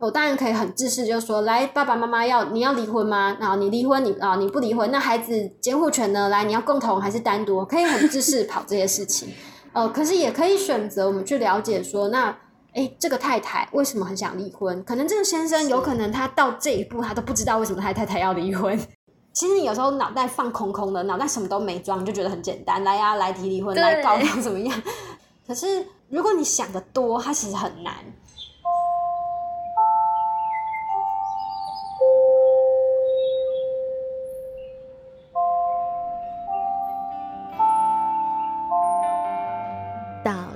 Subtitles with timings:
[0.00, 3.36] 我当然可以很自私，就说来爸爸妈妈要你要离婚吗？
[3.38, 6.30] 然后你离婚，你啊你不离婚，那孩子监护权呢？
[6.30, 7.62] 来你要共同还是单独？
[7.66, 9.28] 可以很自私跑这些事情，
[9.74, 12.34] 呃，可是也可以选择我们去了解说，那
[12.72, 14.82] 哎这个太太为什么很想离婚？
[14.84, 18.78] 可能这个先生有可能他到这一步他都不知道为什么他太太要离婚。
[19.34, 24.82] 其实你有时候脑袋放空空的，脑袋什么都没装，就觉得很简单，来呀来提离婚，来告他怎么样？
[25.46, 27.92] 可是如果你想的多，它其实很难。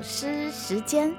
[0.06, 1.14] 诗时间，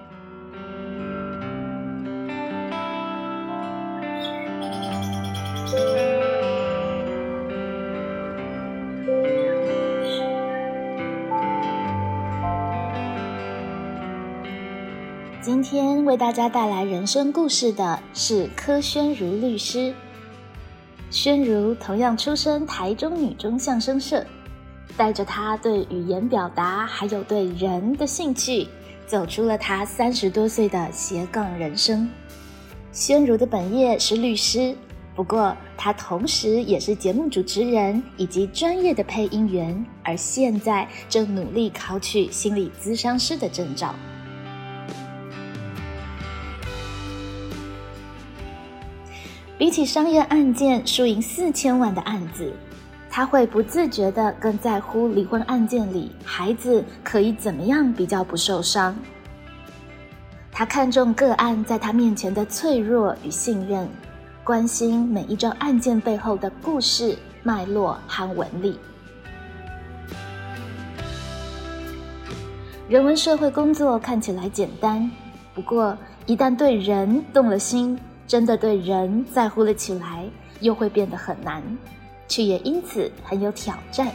[15.42, 19.96] 今天为大家带来人生故事的是柯宣如律师。
[21.10, 24.24] 宣如同样出身台中女中相声社。
[24.98, 28.68] 带着他对语言表达还有对人的兴趣，
[29.06, 32.10] 走出了他三十多岁的斜杠人生。
[32.92, 34.74] 宣如的本业是律师，
[35.14, 43.94] 不过他同时也是节目主持人以及专业的配音员，而现在正努力考取心理咨商师的证照。
[49.58, 52.54] 比起商业案件输赢四千万的案子。
[53.16, 58.94] 他会不自觉地更在乎离婚案件里孩子可以怎么样比较不受伤。
[60.52, 63.88] 他看重个案在他面前的脆弱与信任，
[64.44, 68.78] 关心每一桩案件背后的故事脉络和纹理。
[72.90, 75.10] 人文社会工作看起来简单，
[75.54, 80.26] 不过一旦对人动了心，真的对人在乎了起来，
[80.60, 81.64] 又会变得很难。
[82.28, 84.08] 却也因此很有挑战。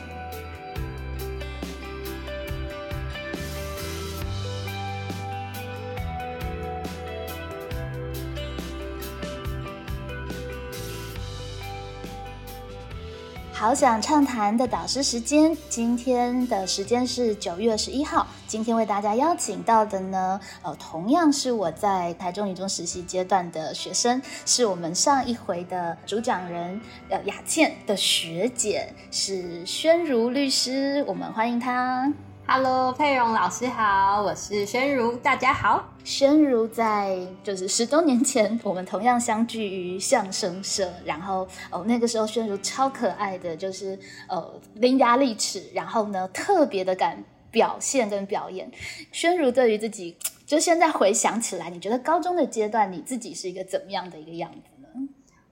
[13.60, 18.26] 好想畅谈的导师时间，今天的时间是九月十一号。
[18.46, 32.10] 今天为大家邀请到的呢，呃，同样是我在台中女中实习阶段的学生，是我们上一回的主讲人，呃，雅倩的学姐，是宣如律师，我们欢迎她。
[32.46, 35.84] Hello，佩蓉老师好，我是宣如，大家好。
[36.10, 43.96] 宣如在就是十多年前，我们同样相聚于相声社，然后哦那个时候宣如超可爱的，就是
[44.28, 47.22] 呃伶牙俐齿，然后呢特别的敢
[47.52, 48.68] 表现跟表演。
[49.12, 54.88] 宣如对于自己，就现在回想起来，你觉得高中的阶段你自己是一个怎么样的一个样子呢？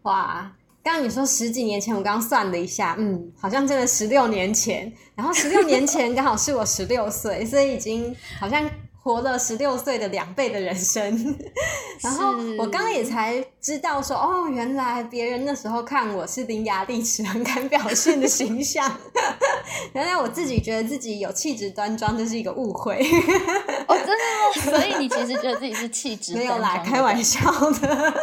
[0.02, 0.52] 哇！
[0.82, 4.92] 刚刚你说十几年前，我刚刚算了一下，嗯，好像真的十六年前。
[5.14, 8.68] 然后十六年前刚好是我十六岁，所以已经好像
[9.08, 11.34] 活了十六岁的两倍的人生。
[12.02, 18.94] 然后我刚刚也才知道说，哦，原来别人那时候看我是伶牙俐齿、很敢表现的形象。
[19.94, 22.96] 原来我自己觉得自己有气质端庄，这是一个误会。
[23.86, 24.78] 哦，真的吗？
[24.78, 26.34] 所以你其实觉得自己是气质？
[26.36, 28.14] 没有啦，开玩笑的。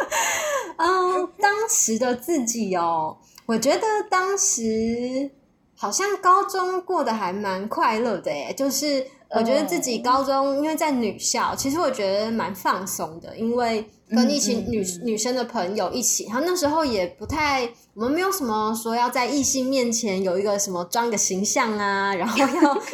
[0.76, 5.32] 嗯，当时的自己哦，我觉得当时
[5.76, 22.46] 好像高中过得还蛮快乐的诶就是我觉得自己高中因为在女校，其实我觉得蛮放松的，因为跟一起女女生的朋友一起，然后那时候也不太，我们没有什么说要在异性面前有一个什么装个形象啊，然后要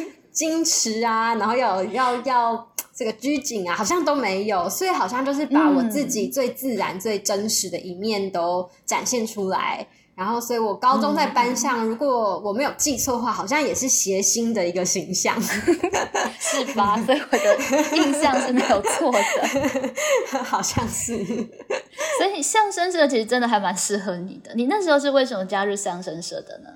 [0.33, 2.67] 矜持啊，然后要要要。
[2.95, 9.87] 这个拘谨啊，好像都没有，所以好像就是把我自己最自然、最真实的一面都展现出来。
[10.15, 15.35] 然后，所以我高中在班上，如果我没有记错的话，好像也是谐星的一个形象，
[16.39, 16.95] 是吧？
[17.03, 21.17] 所以我的印象是没有错的， 好像是。
[22.19, 24.53] 所以相声社其实真的还蛮适合你的。
[24.55, 26.69] 你那时候是为什么加入相声社的呢？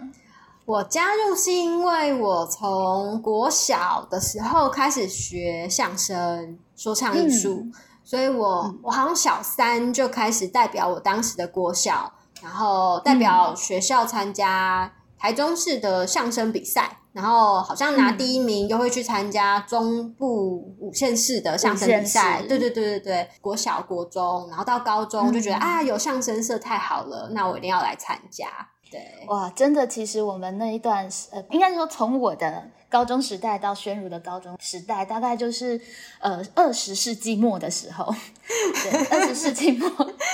[0.66, 7.66] 我加入是因为我从国小的时候开始学相声、说唱艺术，
[8.04, 12.12] 所以我我好像小三就开始代表我当时的国小，
[12.44, 22.42] 然后代表学校参加台中市的相声比赛，然后好像拿第一名，又会去参加中部五县市的相声比赛。
[22.48, 28.48] 对对对对对，国小、国中，然后到高中就觉得啊，有相声社太好了，那我一定要来参加。
[28.92, 35.80] 对，哇，真的，其实我们那一段，呃，应该说从我的高中时代到宣如的高中时代，大概就是
[36.20, 38.14] 呃二十世纪末的时候，
[38.48, 39.90] 对，二十世纪末，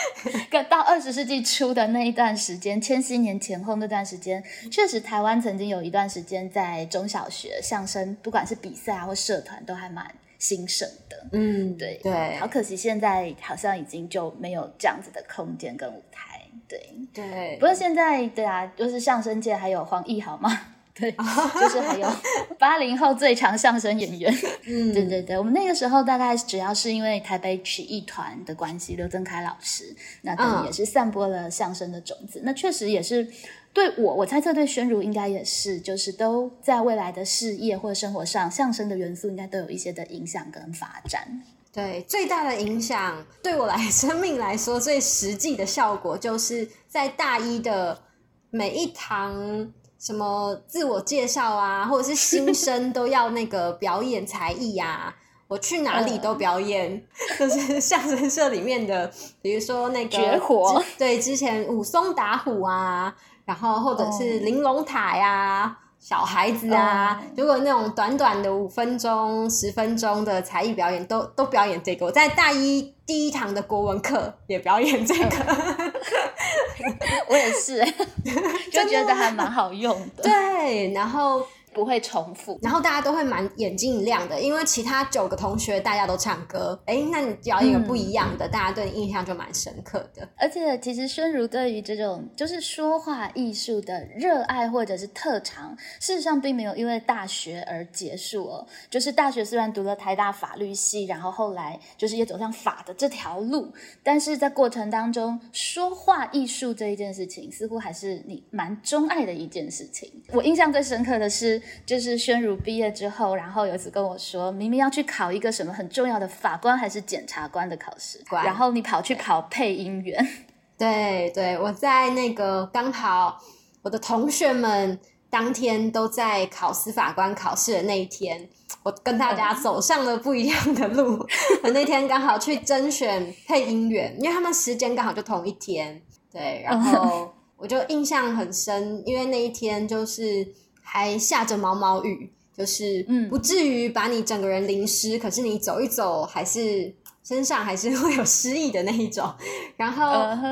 [0.70, 11.28] 到二十世纪初的那一段时间，千禧年前后那段时间，确实台湾曾经有一段时间在中小学相声，不管是比赛啊或社团，都还蛮兴盛的。
[11.32, 16.33] 嗯，对对，好可惜，现在好像已经就没有这样子的空间跟舞台。
[16.68, 20.68] 对对，不过现在对啊，就是相声界还有黄奕豪嘛。
[20.96, 22.08] 对，就是还有
[22.60, 24.32] 八零后最强相声演员。
[24.68, 32.42] 嗯，对对对，我们那个时候大概主要是因为台北曲艺团的关系，刘增凯老师，那等于也是散播了相声的种子。
[32.44, 33.28] 那确实也是
[33.74, 41.42] 对我，我猜测对宣如应该也是，就是都在未来的事业或生活上，相声的元素应该都有一些的影响跟发展。
[41.74, 48.04] 对，最大的影响对我来 生命来说，最实际的效果就是在大一的
[48.52, 49.74] 每一堂。
[50.00, 55.16] 什么自我介绍啊，或者是新生 都要那个表演才艺呀？
[55.48, 57.02] 我去哪里都表演，
[57.40, 59.10] 就是 相声社里面的，
[59.42, 63.16] 比如说那个绝活，对，之前武松打虎啊，
[63.46, 65.80] 然后或者是玲珑塔呀。
[66.06, 72.06] 小孩子啊，如果那种短短的五分钟、十分钟的才艺表演，都都表演这个。
[72.06, 75.38] 我在大一第一堂的国文课也表演这个，
[77.30, 77.82] 我也是，
[78.70, 80.24] 就觉得还蛮好用的。
[80.28, 81.42] 对，然后。
[81.74, 90.28] 不会重复，然后大家都会蛮眼睛一亮的，因为其他九个同学大家都唱歌，哎，那你表演个不一样的，大家对你印象就蛮深刻的。
[90.38, 98.68] 而且其实宣如对于这种就是说话艺术的热爱或者是特长，事实上并没有因为大学而结束哦。
[98.90, 103.74] 就是大学虽然读了台大法律系，然后后来就是也走上法的这条路，
[104.04, 110.12] 但是在过程当中，说话艺术这一件事情似乎还是你蛮钟爱的一件事情。
[110.34, 111.62] 我印象最深刻的是。
[111.86, 120.28] 就是宣儒毕业之后，然后有一次跟我说，明明要去考一个什么很重要的法官还是检察官的考试，然后你跑去考配音员。
[120.78, 123.40] 对对，我在那个刚好
[123.84, 125.00] 我的同学们
[125.30, 128.50] 当天都在考司法官考试的那一天，
[128.82, 131.26] 我跟大家走上了不一样的路。
[131.64, 136.02] 我那天刚好去甄选配音员，因为他们时间刚好就同一天。
[136.32, 140.46] 对，然后我就印象很深，因为那一天就是。
[140.84, 146.94] 还下着毛毛雨，就是不至于把你整个人淋湿，可是你走一走，还是
[147.24, 149.34] 身上还是会有湿意的那一种。
[149.76, 150.06] 然后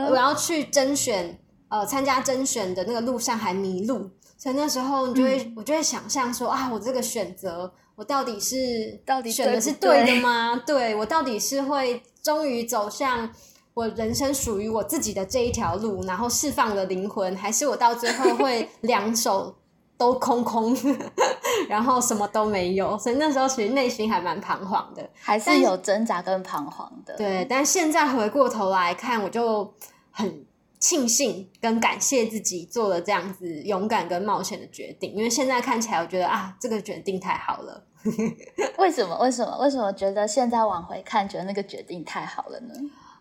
[0.10, 1.38] 我要去甄选，
[1.68, 10.63] 呃，参加甄选的那个路上还迷路，所以那时候你就会，我就会想象说啊，我这个选择，我到底是到底选的是对的吗？
[10.66, 13.30] 对我到底是会终于走向
[13.74, 19.56] 我人生属于我自己的这一条路，然后释放了灵魂，还是我到最后会两手？
[20.01, 20.75] 都空空，
[21.69, 27.15] 然后什么都没有，所以那时候其实内心还蛮彷徨的，还是有挣扎跟彷徨的。
[27.15, 29.71] 对，但现在回过头来看，我就
[30.09, 30.44] 很
[30.80, 37.83] 庆幸跟感谢自己做了这样子勇敢跟冒险的决定，因为现在看起来，我觉得啊，这个决定太好了。
[38.80, 39.15] 为什么？
[39.19, 39.56] 为什么？
[39.59, 42.74] 为什么觉得现在往回看，觉得那个决定太好了呢？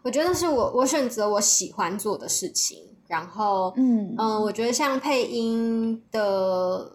[0.03, 2.79] 我觉得是我我选择我喜欢做的事情。
[3.11, 6.93] 然后，嗯嗯，我觉得像配音的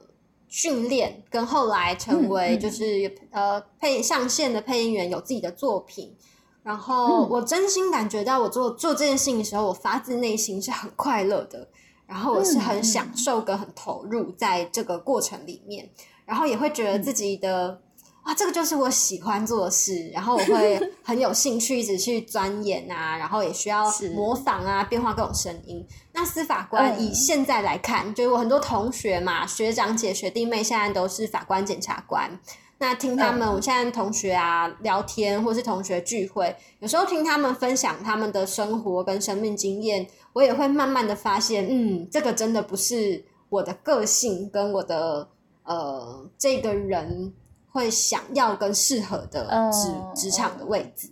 [0.47, 6.15] 训练，跟后来成为就是呃配上线的配音员，有自己的作品。
[6.63, 11.67] 然后我真心感觉到，我做做这件事情的时候，我发自内心是很快乐的。
[12.07, 15.89] 然后我是很享受跟很投入在这个过程里面，
[16.25, 17.81] 然后也会觉得自己的。
[18.25, 25.85] 啊，这个就是我喜欢做的事，然后我会 很有兴趣一直去钻研啊，然后也需要模仿啊，变化各种声音。
[26.11, 32.39] 那司法官以现在来看，就是我很多同学嘛，学长姐、学弟妹现在都是法官、检察官。
[32.79, 45.29] 那听他们，我现在同学啊聊天，或是同学聚会，有时候听他们分享他们的生活跟生命经验，我也会慢慢的发现，嗯，这个真的不是我的个性跟我的
[45.63, 47.31] 呃这个人。
[47.75, 51.09] 会想要跟适合的职职场的位置，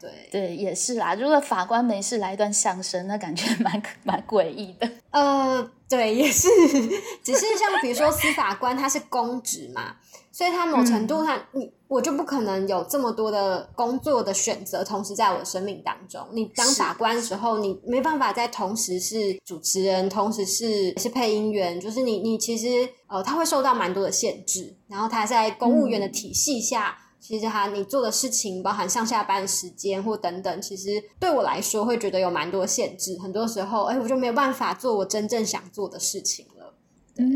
[0.00, 1.14] 对对也是啦。
[1.14, 4.90] 如果法官没事来一段相声，那感觉蛮 蛮诡异的。
[5.10, 6.48] 呃，对，也是，
[7.22, 9.96] 只是像比如说司法官，他是公职嘛。
[10.36, 16.20] 所以，他某程度上，你我就不可能有这么多的工作的选择，同时在我的生命当中。
[16.32, 24.76] 你当法官的时候，你没办法在同时是主持人，同时是是配音员，就是你你其实呃，他会受到蛮多的限制。
[24.88, 33.18] 然后他在公务员的体系下，其实他你做的事情，包含上下班时间或等等，其实对我来说会觉得有蛮多限制。
[33.22, 36.44] 很多时候，哎，我就没有办法做我真正想做的事情。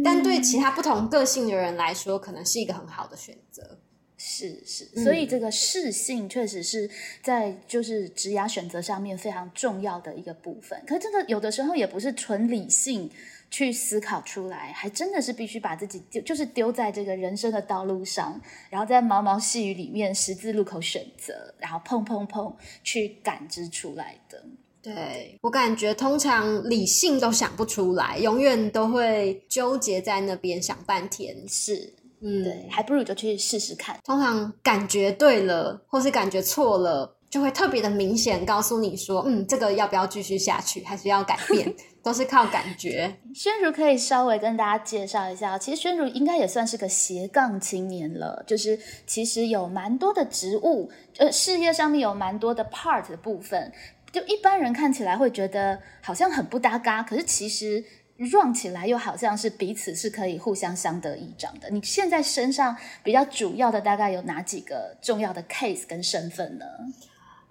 [0.05, 3.79] 但对其他不同个性的人来说，可能是一个很好的选择。
[4.23, 6.91] 是是，所以这个适性确实是
[7.23, 10.79] 在就是职涯选择上面非常重要的一个部分。
[10.87, 13.11] 可这个有的时候也不是纯理性
[13.51, 24.45] 去思考出来，还真的是必须把自己丢，就是丢在这个人生的道路上，然后在毛毛细雨里面十字路口选择，然后碰碰碰去感知出来的。
[24.83, 31.37] 对我感觉，通常理性都想不出来，永远都会纠结在那边想半天。
[31.49, 31.95] 是。
[32.23, 33.99] 嗯，对，还不如就去试试看。
[34.05, 43.11] 通常感觉对了，或是感觉错了，就会特别的明显，告诉你说，嗯，这个要不要继续下去，还是要改变， 都是靠感觉。
[43.35, 53.73] 宣如可以稍微跟大家介绍一下，其实宣如应该也算是个斜杠青年了，就是其实有蛮多的职务，呃，事业上面有蛮多的 part 的部分，
[54.13, 57.85] 就一般人看起来会觉得好像很不搭嘎，可是其实。
[58.21, 61.71] run 起来又好像是彼此是可以互相相得益彰的。
[61.71, 66.67] 你现在身上比较主要的大概有哪几个重要的 case 跟身份呢？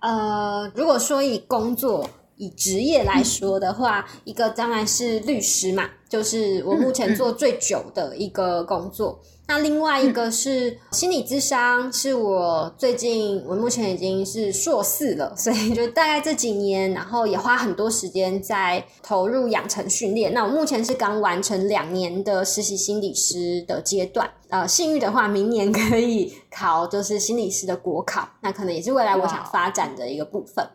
[0.02, 2.08] 呃，如果说以工作、
[2.40, 9.20] 以职业来说的话，一个当然是律师嘛，就是我目前做最久的一个工作。
[9.46, 20.34] 那另外一个是心理智商，是我最近我目前已经是硕士了，所以就大概这几年，然后也花很多时间在投入养成训练。
[20.34, 30.66] 那我目前是刚完成两年的实习心理师的阶段，呃，幸运的话，明年可以考就是心理师的国考，那可能也是未来我想发展的一个部分。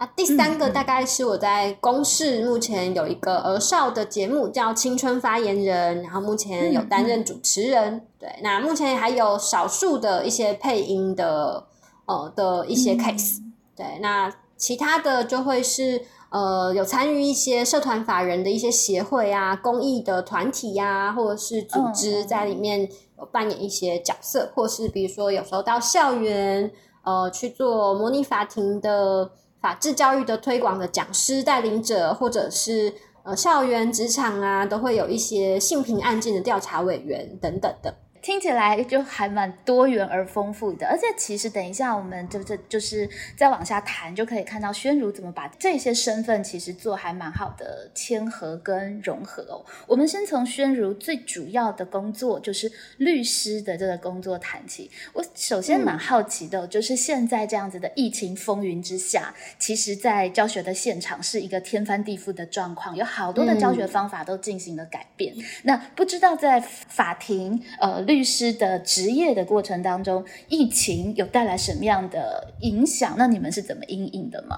[0.00, 8.06] 那第三个大概是我在公视目前有一个儿少的节目叫《青春发言人》，然后目前有担任主持人。
[8.18, 11.66] 对，那目前还有少数的一些配音的
[12.06, 13.42] 呃的一些 case。
[13.76, 22.88] 对，那其他的就会是呃有参与一些社团法人的一些协会啊、公益的团体呀，或者是组织在里面
[23.18, 26.72] 有扮演一些角色，或是比如说有时候到校园
[27.04, 29.32] 呃去做模拟法庭的。
[29.60, 37.94] 法治教育的推广的讲师、带领者，或者是呃校园、职场啊，都会有一些性平案件的调查委员等等的。
[38.22, 49.64] 听起来就还蛮多元而丰富的，而且其实等一下我们就这就是再往下谈，就可以看到宣如怎么把这些身份其实做还蛮好的谦和跟融合哦。
[49.86, 54.90] 我们先从宣如最主要的工作就是律师的这个工作谈起。
[55.14, 65.34] 我首先蛮好奇的，就是现在这样子的疫情风云之下，其实在教学的现场是一个天翻地覆的状况，有好多的教学方法都进行了改变。
[65.62, 68.04] 那不知道在法庭呃。
[68.10, 73.14] 律师的职业的过程当中，疫情有带来什么样的影响？
[73.16, 74.56] 那你们是怎么应应的吗？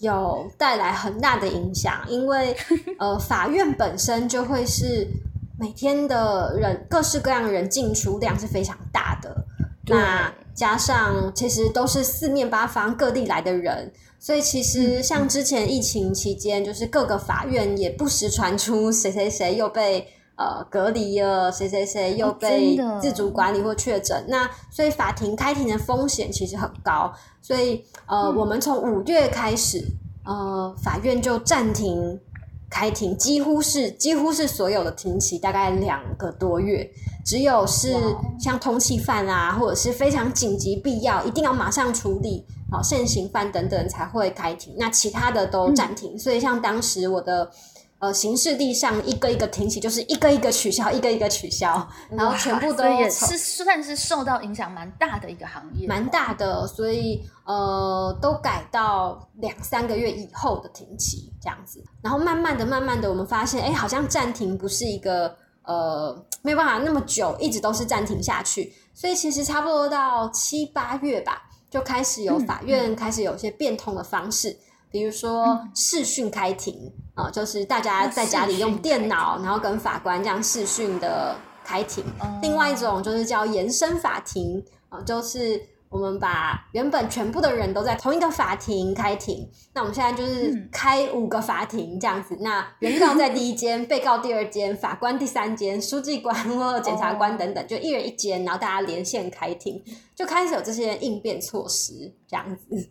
[0.00, 2.54] 有带来很大的影响，因为
[3.00, 5.08] 呃，法院本身就会是
[5.58, 9.34] 每天的人各式各样的人进出量是非常大的。
[9.86, 20.06] 那加上其实都是四面八方各地来的人，所以其实像之前疫情期间，就是各个法院也不时传出谁谁谁又被。
[20.34, 27.12] 呃，隔离了，谁谁谁又被自主管理或确诊，那所以法庭开庭的风险其实很高，
[27.42, 29.84] 所以呃，我们从五月开始，
[30.24, 32.18] 呃，法院就暂停
[32.70, 36.90] 开庭，几乎是几乎是所有的庭期大概两个多月，
[37.26, 37.94] 只有是
[38.40, 47.50] 像通缉犯啊，或者是非常紧急必要，一定要马上处理，好现行犯等等才会开庭，那其他的都暂停，所以像当时我的。
[48.02, 65.32] 呃，刑事地上一个一个停起，就是一个一个取消，一个一个取消，然后全部都也是算是受到影响蛮大的一个行业，蛮大的，所以呃，都改到两三个月以后的停期这样子，然后慢慢的、慢慢的，我们发现，哎，好像暂停不是一个
[65.62, 71.40] 呃，没有办法那么久，一直都是暂停下去，所以其实差不多到七八月吧，
[71.70, 74.58] 就开始有法院开始有一些变通的方式。
[74.90, 82.04] 比如说视讯开庭啊，就是大家在家里用电脑，然后跟法官这样视讯的开庭。
[82.40, 92.34] 另外一种就是叫延伸法庭啊，就是我们把原本全部的人都在同一个法庭开庭，那我们现在就是开五个法庭这样子。
[92.40, 102.90] 那原告在第一间，被告第二间，法官第三间，书记官或检察官等等，就一人一间，然后大家连线开庭，就开始有这些应变措施这样子。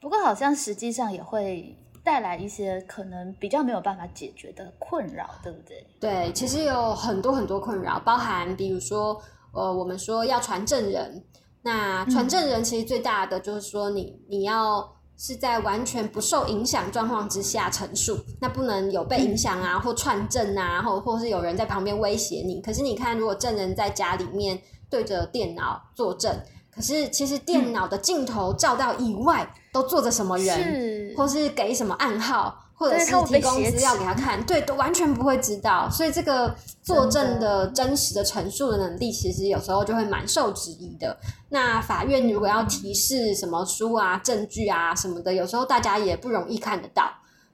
[0.00, 5.86] 不过，好像实际上也会带来一些可能比较没有办法解决的困扰，对不对？
[5.98, 9.18] 对，其实有很多很多困扰，包含比如说，
[9.52, 11.24] 呃，我们说要传证人，
[11.62, 22.60] 那传证人其实最大的就是说，你你要是在完全不受影响状况之下陈述，那不能有被影响啊，或串证啊，或或是有人在旁边威胁你。
[22.60, 26.38] 可是你看，如果证人在家里面对着电脑作证。
[26.74, 35.88] 可是其实电脑的镜头照到以外都坐着什么人，或是给什么暗号，或者是提供资料给他看，对，都完全不会知道。
[35.88, 36.52] 所以这个
[36.82, 41.16] 作证的真实的陈述的能力，其实有时候就会蛮受质疑的。
[41.50, 47.08] 那法院如果要提示什么书啊、证据啊什么的，有时候大家也不容易看得到。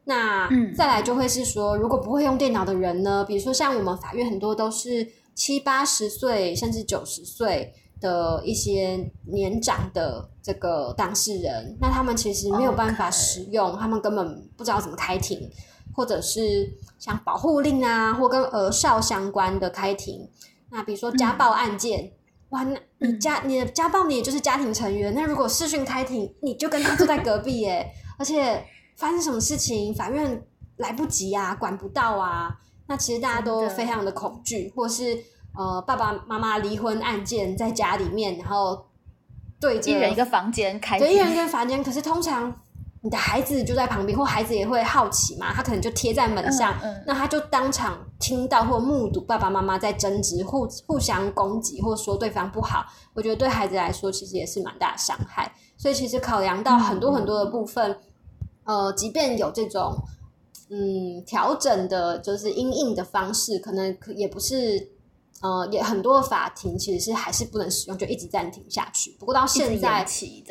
[0.05, 7.75] 那再来就会是说，如果不会用电脑的人呢，比如说像我们法院很多都是七八十岁甚至九十岁。
[8.01, 15.51] 的一些年长的这个当事人，那他们其实没有办法使用，他们根本不知道怎么开庭，
[15.95, 20.29] 或者是像保护令啊，或跟儿少相关的开庭。
[20.71, 22.13] 那比如说家暴案件，
[22.49, 27.87] 哇，那你家你的家暴你也就是家庭成员，那如果视讯开庭，你就跟他坐在隔壁耶，
[28.19, 28.65] 而且
[28.97, 30.43] 发生什么事情，法院
[30.79, 35.23] 来不及啊，管不到啊，那其实大家都非常的恐惧，或是。
[35.57, 38.87] 呃，爸爸妈妈离婚案件在家里面，然后
[39.61, 41.83] 对着一人一个房间开，对，一人一个房间。
[41.83, 42.55] 可是通常
[43.03, 52.87] 你的孩子就在旁边，或孩子也会好奇嘛，他可能就贴在门上，那他就当场听到或目睹爸爸妈妈在争执、互互相攻击，或说对方不好。
[53.13, 55.53] 我觉得对孩子来说，其实也是蛮大的伤害。
[55.77, 57.99] 所以其实考量到很多很多的部分，
[58.65, 59.97] 呃，即便有这种
[60.71, 64.93] 嗯调整的，就是阴影的方式，可能也不是。
[65.41, 69.17] 呃，也很多的法庭其实是还是不能使用，就一直暂停下去。
[69.19, 70.05] 不过到现在，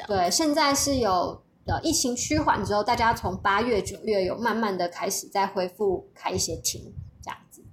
[0.08, 7.64] 对，现在是有呃疫情趋缓之后，大家从八月、九月有慢慢的开始在恢复开一些庭，这样子。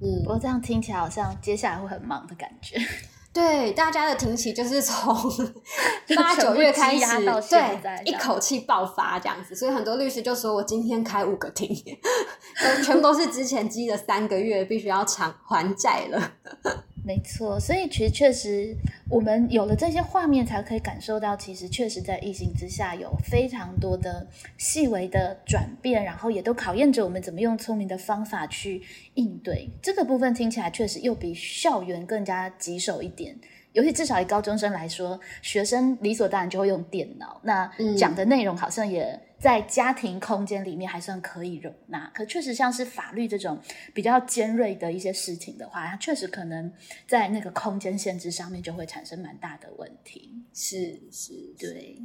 [0.00, 2.78] 嗯，不过这样听起来好像接下来会很忙的感觉。
[3.32, 5.14] 对，大家的庭期就是从
[6.14, 11.74] 八九月开始，对，一口气爆发这样子，所以很多律师就说我今天开五个庭，
[12.84, 16.32] 全部都是之前积的三个月，必须要偿还债了。
[17.04, 18.76] 没错，所以其实确实，
[19.08, 24.24] 我们有了这些画面，才可以感受到，其实确实在疫情之下，有非常多的
[24.56, 28.80] 细微的转变，然后也都考验着我们怎么用聪明的方法去
[29.14, 29.68] 应对。
[29.82, 33.36] 这个部分听起来确实又比校园更加棘手一点。
[33.72, 42.08] 尤其至少以高中生来说，学生理所当然就会用电脑，那讲的内容好像也在家庭空间里面还算可以容纳。
[42.14, 43.58] 可确实像是法律这种
[43.92, 46.72] 比较尖锐的一些事情的话，它确实可能
[47.08, 50.44] 在那个空间限制上面就会产生蛮大的问题。
[50.54, 51.98] 是是，对。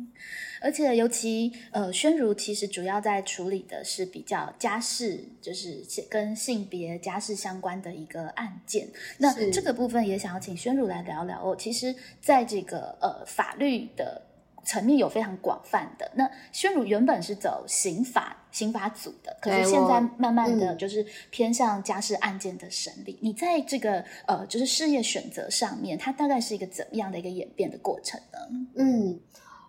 [0.59, 8.87] 而且尤其呃，宣如其实主要在处理的是比较家事，就是跟性别家事相关的一个案件。
[9.19, 11.55] 那这个部分也想要请宣如来聊聊哦。
[11.55, 14.23] 其实，在这个呃法律的
[14.67, 16.11] 层面有非常广泛的。
[16.13, 23.17] 那宣儒原本是走刑法刑法组的，可是现在慢慢的就是偏向家事案件的审理。
[23.21, 28.37] 你在这个呃就是事业选择上面，它大概是一个怎么样的一个演变的过程呢？
[28.75, 29.19] 嗯。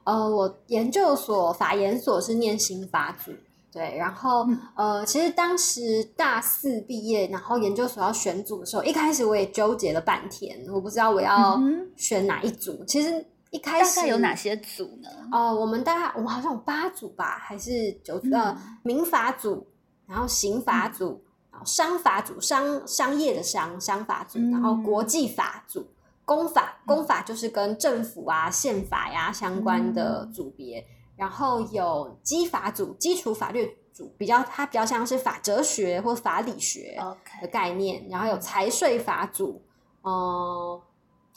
[0.04, 3.30] 呃，我研究所法研所是念刑法组，
[3.70, 11.60] 对，然后呃，其实当时大四毕业，然后研究所要选组的时候，一开始我也纠结了半天，我不知道我要
[11.94, 12.82] 选哪一组。
[12.86, 15.08] 其实一开始大概有哪些组呢？
[15.32, 19.66] 哦，我们大概我们好像有八组吧，还是九组呃民法组，
[20.06, 25.88] 然后刑法组，然后商法组，商商业的商商法组，然后国际法组。
[26.24, 37.00] 公法，公法就是跟政府啊、宪法呀相关的组别，然后有基法组、基础法律组，比较它比较像是法哲学或法理学
[37.40, 39.62] 的概念，然后有财税法组，
[40.02, 40.78] 嗯，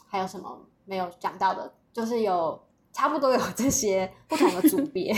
[0.06, 2.60] 还有什么没有讲到的，就是有
[2.92, 5.14] 差不多有这些不同的组别。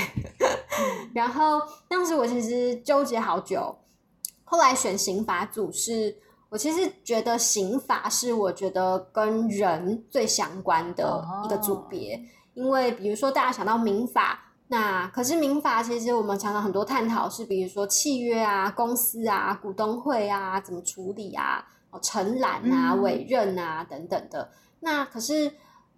[1.14, 3.76] 然后当时我其实纠结好久，
[4.44, 6.18] 后来选刑法组是。
[6.50, 21.66] 我其实觉得刑法是我觉得跟人最相关的一个组别，因为比如说大家想到民法，那可是民法其实我们常常很多探讨是，比如说契约啊、公司啊、股东会啊怎么处理啊、
[22.00, 24.48] 承揽啊、委任啊等等的。
[24.78, 25.52] 那可是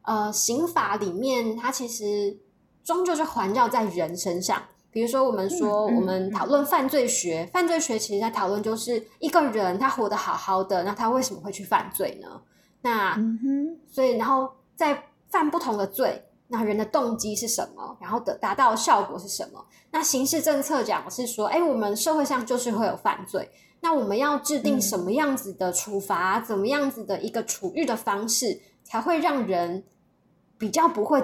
[0.06, 2.36] 呃，刑法里面它其实
[2.82, 4.62] 终究是环绕在人身上。
[4.90, 12.40] 比如说，我们说我们讨论犯罪学，犯罪学其实在讨论就是一个人他活得好好的，那他为什么会去犯罪呢？
[12.80, 13.14] 那
[13.90, 17.94] 所以然后在犯不同的罪，那人的动机是什么？
[18.00, 19.62] 然后得达到的效果是什么？
[19.90, 29.84] 那刑事政策讲是说，哎，我们社会上就是会有犯罪，那我们要制定什么样子的处罚，怎么样子的一个处遇的方式，才会让人
[30.58, 31.22] 比较不会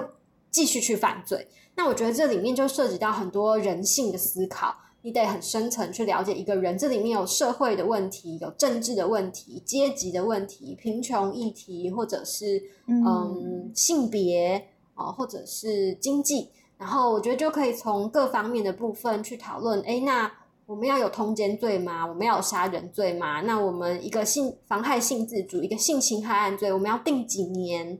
[0.51, 1.47] 继续去犯罪？
[1.75, 6.77] 那我觉得这里面就涉及到很多人性的思考，你得很深层去了解一个人。
[6.77, 19.81] 这里面有社会的问题，有政治的问题，阶级的问题，贫穷议题，或者是嗯性别哦，或者是经济，然后我觉得就可以从各方面的部分去讨论。
[19.81, 20.31] 哎，那
[20.67, 22.05] 我们要有通奸罪吗？
[22.05, 23.41] 我们要有杀人罪吗？
[23.41, 27.99] 那我们一个性妨害性自主，一个性侵害案罪，我们要定几年？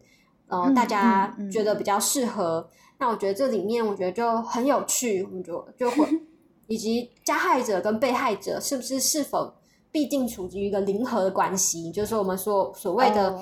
[0.61, 2.69] 呃，大家觉得比较适合？
[2.99, 6.07] 那我觉得这里面我觉得就很有趣，我们就就会
[6.67, 9.53] 以及加害者跟被害者是不是是否
[9.91, 11.91] 必定处于一个零和的关系？
[11.91, 13.37] 就是我们说所谓的。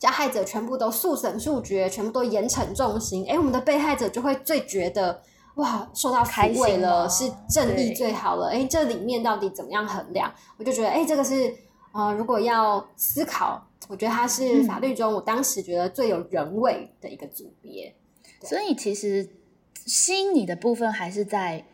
[0.00, 3.22] 加害者全部都速审速决，全部都严惩重刑。
[3.28, 5.20] 哎，我们的被害者就会最觉得
[5.56, 8.46] 哇，受到抚慰了，是正义最好了。
[8.48, 10.32] 哎，这里面到底怎么样衡量？
[10.56, 11.54] 我就觉得，哎，这个是
[11.92, 17.94] 呃，如果要思考，我觉得它是法律中我当时觉得最有人味的一个组别。
[18.42, 19.28] 所以，其实
[19.86, 21.64] 吸引你的部分还是在，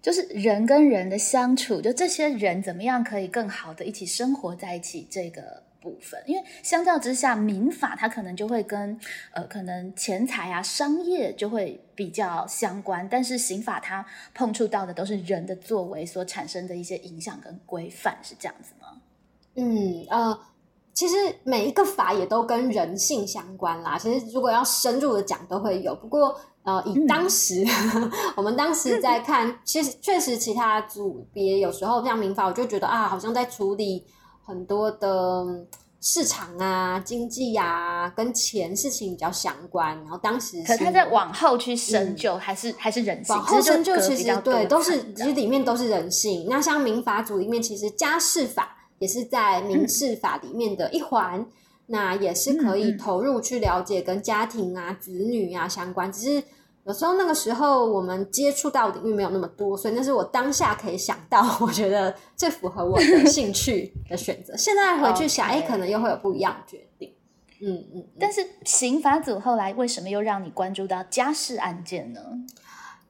[0.00, 5.64] 就是人跟人的相处，就这些人怎么样可以更好的一起生活在一起，这个。
[5.78, 8.98] 部分，因为相较之下，民法它可能就会跟
[9.30, 18.85] 呃，可能钱财啊、商业就会比较相关，但是刑法它碰触到的都是人的作为所产生的一些影响跟规范，是这样子吗？
[19.56, 20.38] 嗯呃，
[20.94, 21.14] 其实
[21.44, 23.98] 每一个法也都跟人性相关啦。
[23.98, 25.94] 其实如果要深入的讲，都会有。
[25.94, 27.64] 不过呃，以当时
[28.36, 34.06] 我们当时在看，其实确实其他组别有时候像民法，我就觉得啊，好像在处理。
[34.48, 35.44] 很多的
[36.00, 39.96] 市场啊、经济呀，跟钱事情比较相关。
[40.02, 43.34] 然后当时，可他在往后去深究，还是还是人性？
[43.34, 46.46] 往后深究其实对，都是其实里面都是人性。
[46.48, 51.46] 那像民法组里面，其实家事法也是在民事法里面的一环，
[51.86, 56.42] 那也是可以投入去了解跟家庭啊、子女啊相关，只是。
[56.86, 64.56] 有时候那个时候我们接触到领域没有那么多，所以那是我当下可以想到，我觉得最符合我的 兴趣的选择。
[64.56, 67.12] 现在回去想，哎，可能又会有不一样的决定。
[67.60, 68.06] 嗯嗯。
[68.20, 72.20] 但是刑法组后来为什么又让你关注到家事案件呢？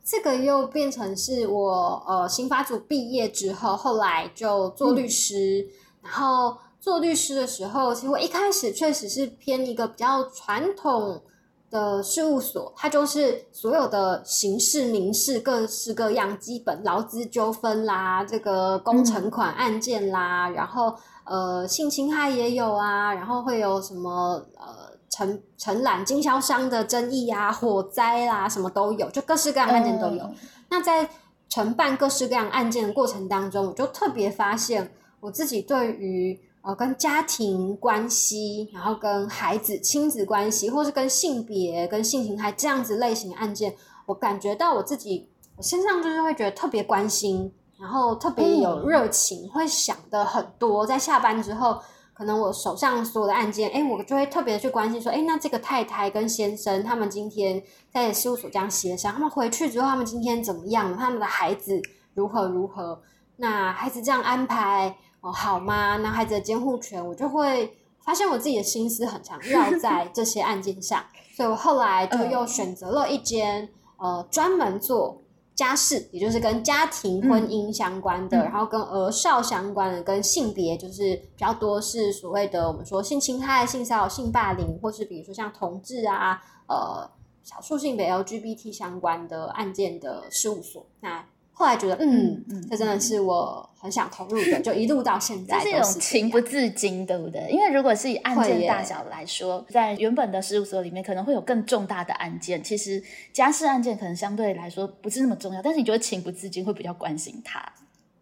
[0.06, 5.66] 这个又变成是我呃刑法组毕业之后，后来就做律师。
[6.00, 11.20] 然后做律师的时候，其实我一开始确实是偏一个比较传统。
[11.68, 24.86] 的事务所，它就是所有的刑事、民事各式各样基本劳资纠纷啦，这个工程款案件啦，然后呃性侵害也有啊，然后会有什么呃
[25.16, 30.31] 承承揽经销商的争议啊，火灾啦，什么都有，就各式各样案件都有。
[30.68, 31.09] 那在
[31.48, 36.40] 承办各式各样案件的过程当中，我就特别发现我自己对于。
[36.66, 43.72] 呃，跟家庭关系，然后跟孩子亲子关系，或是跟性别、跟性侵害这样子类型的案件，
[44.05, 50.85] 我感觉到我自己我身上就是会觉得特别关心，然后特别有热情，会想的很多。
[50.85, 51.81] 在下班之后，
[52.16, 60.96] 可能我手上所有的案件，哎，我就会特别去关心，说，哎，那这个太太跟先生他们今天在事务所这样协商，他们回去之后，他们今天怎么样？
[60.96, 61.81] 他们的孩子
[62.14, 63.02] 如何如何？
[63.37, 65.31] 那孩子这样安排哦。
[65.31, 65.98] 好吗？
[65.98, 71.05] 那孩子的监护权，我就会发现我自己的心思很常绕 在这些案件上，
[71.37, 75.20] 所以我后来就又选择了一间呃专门做
[75.56, 87.10] 家事，也就是跟家庭婚姻相关的，然后跟儿少相关的，跟性别就是比较多是所谓的我们说性侵害、性骚扰、性霸凌，或是比如说像同志啊、呃
[87.42, 90.84] 少数性别 LGBT 相关的案件的事务所。
[91.00, 91.24] 那
[91.58, 97.48] 后来觉得，嗯嗯，这真的是我很想投入的，就一路到现在，是一种情不自禁，对不对？
[97.50, 102.62] 因为如果是以案件大小来说，在原本的事务所里面，可能会有更重大的案件。
[102.62, 107.64] 其实家事案件可能相对来说不是那么重要，但是你觉得情不自禁会比较关心它。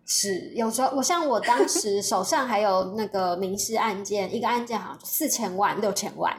[0.06, 6.32] 是有时候，我像我当时 手上还有那个民事案件，一个案件好像四千万、六千万，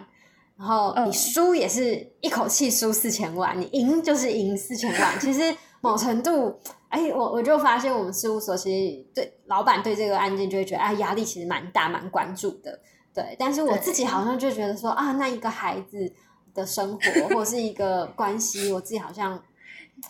[0.57, 5.19] 然后你输也是一口气输四千万，你赢就是赢四千万。
[5.19, 5.53] 其实
[5.85, 6.59] 某程度。
[6.89, 12.79] 哎，我我就发现我们事务所其实对老板对这个案件就会觉得哎压力其实蛮大蛮关注的，
[13.13, 13.35] 对。
[13.37, 16.13] 但是我自己好像就觉得说啊，那一个孩子
[16.53, 19.43] 的生活或者是一个关系，我自己好像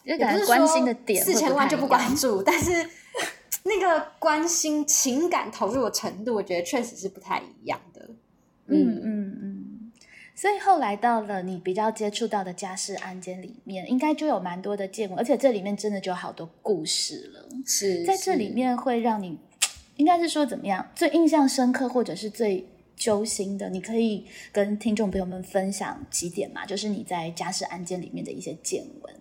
[0.03, 2.87] 也不是关心的点四千万就不关注，但是
[3.63, 8.09] 那个关心情感投入的程度，我觉得确实是不太一样的。
[8.67, 9.54] 嗯嗯嗯。
[10.45, 17.49] 所以后来到了你比较接触到的家事案件里面，应该就有蛮多的见闻，而且这里面真的就有好多故事了。
[17.65, 19.39] 是在这里面会让你，
[19.95, 22.63] 应该是说怎么样最印象深刻，或者是最
[22.95, 26.63] 揪心的，你可以跟听众朋友们分享几点嘛？
[26.63, 29.15] 就是你在家事案件里面的一些见闻。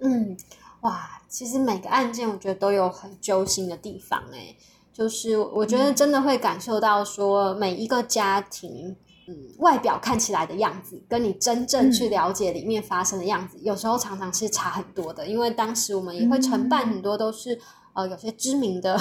[0.00, 0.36] 嗯，
[0.80, 4.52] 哇，其实每个案件我觉得都有很揪心的地方，哎，
[4.92, 8.96] 就是我觉得真的会感受到说每一个家庭。
[9.26, 15.26] 嗯外表看起来的样子，跟你真正去了解里面发生的样子，有时候常常是差很多的。
[15.26, 17.58] 因为当时我们也会承办很多都是
[17.94, 18.98] 呃有些知名的、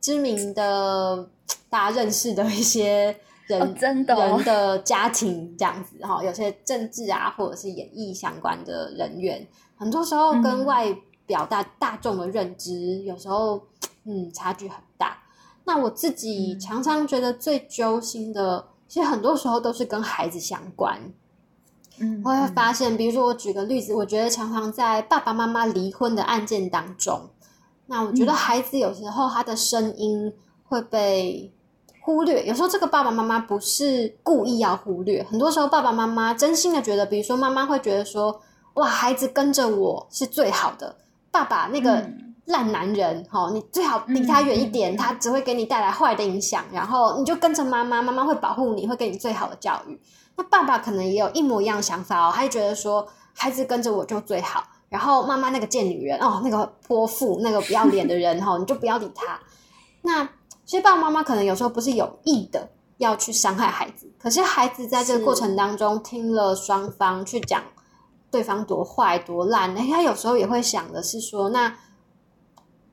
[0.00, 1.28] 知名的
[1.68, 13.60] 大家认识的一些人、真的人的家庭这样子哈，有些政治啊或者是演艺相关的人员，很多时候跟外表大大众的认知有时候
[14.04, 15.18] 嗯差距很大。
[15.64, 21.00] 那我自己常常觉得最揪心的，其实很多时候都是跟孩子相关。
[22.00, 27.30] 嗯，我会发现，比如说我举个例子，我觉得常常在爸爸妈妈离婚的案件当中，
[27.86, 31.52] 那我觉得孩子有时候他的声音会被
[32.02, 32.44] 忽略。
[32.44, 38.40] 有时候这个爸爸妈妈不是故意要忽略，很多时候爸爸妈妈真心的觉得，比如说妈妈会觉得说，
[38.74, 40.96] 哇，孩子跟着我是最好的，
[41.30, 42.10] 爸爸那个。
[42.50, 46.64] 烂男人，哈，你最好离他远一点，他只会给你带来坏的影响。
[46.72, 49.98] 然后你就跟着妈妈，妈妈会保护你，会给你最好的教育。
[50.36, 54.64] 那爸爸可能也有一模一样的想法哦，他就觉得说，孩子跟着我就最好。
[54.88, 59.38] 然后妈妈那个贱女人哦，那个泼妇，那个不要脸的人 哈，你就不要理他。
[60.02, 60.24] 那
[60.66, 67.62] 其实爸爸妈妈可能有时候不是有意的要去伤害孩子，可是孩子在这个过程当中听了双方去讲
[68.30, 71.72] 对方多坏多烂，哎，他有时候也会想的是说，那。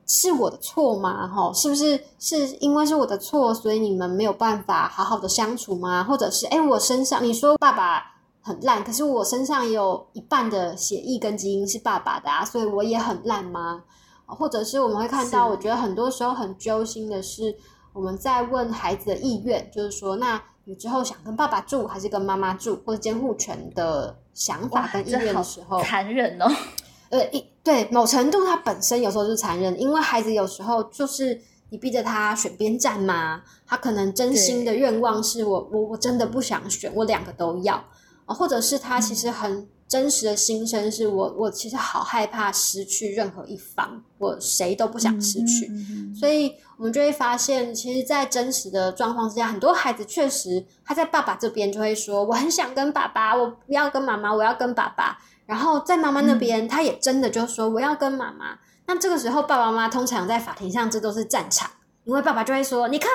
[0.07, 1.27] 是我的错吗？
[1.27, 6.03] 哈，是不是是因为是我的错，所以你们没有办法好好的相处吗？
[6.03, 13.83] 或者是，哎，我身上你说爸爸很烂，可是我身上有一半的血液跟基因是爸爸的啊，所以我也很烂吗？
[14.25, 17.55] 或者是我们会看到，我觉得很多时候很揪心的是，
[17.91, 26.45] 我们在问孩子的意愿，就是说，那你之后想跟爸爸住还是跟妈妈住，或者监护权的想法跟意愿的时候，残忍哦。
[27.09, 37.83] 呃，一对某程度，他本身有时候是残忍，因为孩子有时候就是你逼着他选边站嘛，他可能真心的愿望是我我我真的不想选，我两个都要。
[38.25, 45.69] 啊，或者是他其实很真实的心声是我我其实好害怕失去任何一方，我谁都不想失去，
[46.17, 55.17] 所以我们就会发现，其实，在真实的状况之下，很多孩子确实他在爸爸这边就会说，我很想跟爸爸，我不要跟妈妈，我要跟爸爸。
[55.47, 58.59] 然后在妈妈那边，他也真的就说我要跟妈妈。
[58.85, 61.69] 那这个时候，爸爸妈妈通常在法庭上，这都是战场，
[62.05, 63.09] 因为爸爸就会说：“你看，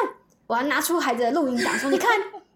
[0.47, 2.11] 我要拿出孩子的录音档，说你看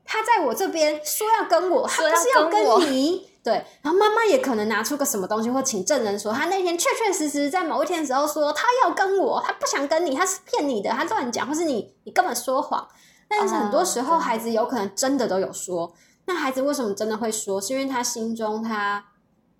[0.04, 3.64] 他在我这边说要跟我，他不是要跟你。”对。
[3.80, 12.86] 然后妈妈也可能拿出个什么东西，或请证人说他那天确确实实在某一天的时候说他要跟我，他不想跟你，他是骗你的，他乱讲，或是你你根本说谎。
[13.28, 15.94] 但是很多时候，孩子有可能真的都有说。
[16.26, 17.60] 那孩子为什么真的会说？
[17.60, 19.02] 是因为他心中他。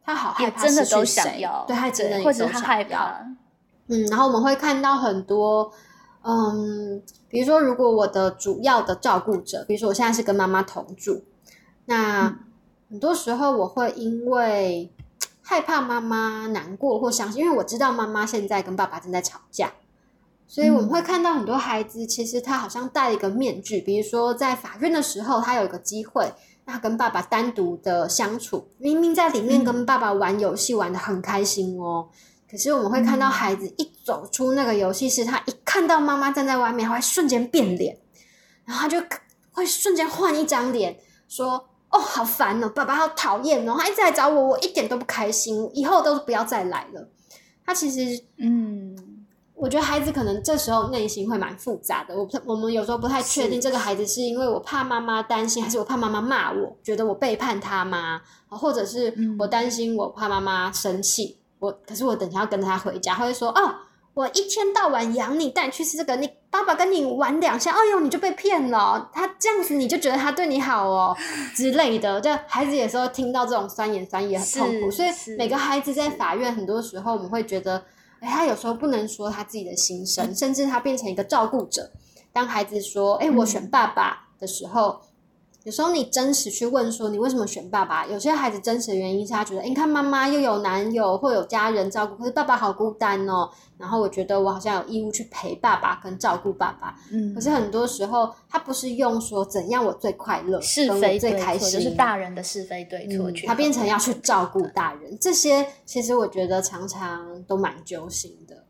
[0.06, 3.26] 他好害怕失去谁，对他真的或者他害怕。
[3.88, 5.72] 嗯，然后我们会看到很多，
[6.22, 11.24] 嗯，比如说，如果我的主要的照顾者，比如说我现在是跟妈妈同住，
[11.86, 12.38] 那
[12.88, 14.92] 很多时候我会因为
[15.42, 19.72] 害怕妈妈难过或伤心，因为我知道妈妈现在跟爸爸正在吵架，
[20.46, 26.32] 所以我们会看到很多孩子，其实他好像戴一个面具，比如说在法院的时候，他有一个机会。
[26.66, 32.08] 他跟爸爸单独的相处，明明在里面跟爸爸玩游戏玩的很开心哦，
[32.50, 37.96] 可是我们会看到孩子一走出那个游戏室，他一看到妈妈站在外面，他会瞬间变脸，
[38.64, 39.00] 然后他就
[39.52, 40.98] 会瞬间换一张脸，
[41.28, 47.08] 说：“哦，好烦哦，爸爸好讨厌哦，他一直来找我，我一点都不开心，以后都不要再来了。”
[47.64, 49.15] 他其实，嗯。
[49.58, 52.14] 我觉得孩子可能这时候内心会蛮复杂的。
[52.14, 58.20] 我我们有时候不太确定，这个孩子是因为我怕妈妈担心，还是我怕妈妈骂我，觉得我背叛他吗？
[58.50, 63.74] 或者是我担心我怕妈妈生气，我可是我等下要跟他回家，他会说：“哦，
[64.12, 69.10] 我一天到晚养你，带你去吃这个，你爸爸跟你玩两下，哎呦，你就被骗了。
[69.10, 71.16] 他这样子你就觉得他对你好哦
[71.56, 77.82] 之类的。”就孩子有时候听到这种酸言酸语很痛苦，所以每个孩子在法院很多时候我们会觉得。
[78.20, 81.90] 哎，他有时候不能说他自己的心声，甚至他变成一个照顾者。
[82.32, 85.00] 当孩子说“哎，我选爸爸”的时候。
[85.66, 88.06] 有时候你真实去问说你为什么选爸爸？
[88.06, 93.50] 有些孩子真实的原因是他觉得，你看妈妈又有男友或有家人照顾，可是爸爸好孤单哦。
[93.76, 96.94] 然后我觉得我好像有义务去陪爸爸跟照顾爸爸。
[97.10, 105.18] 嗯，可是很多时候他不是用说怎样我最快乐、是非最开心，就是大人的是非对错，他变成要去照顾大人。
[105.20, 108.62] 这些其实我觉得常常都蛮揪心的。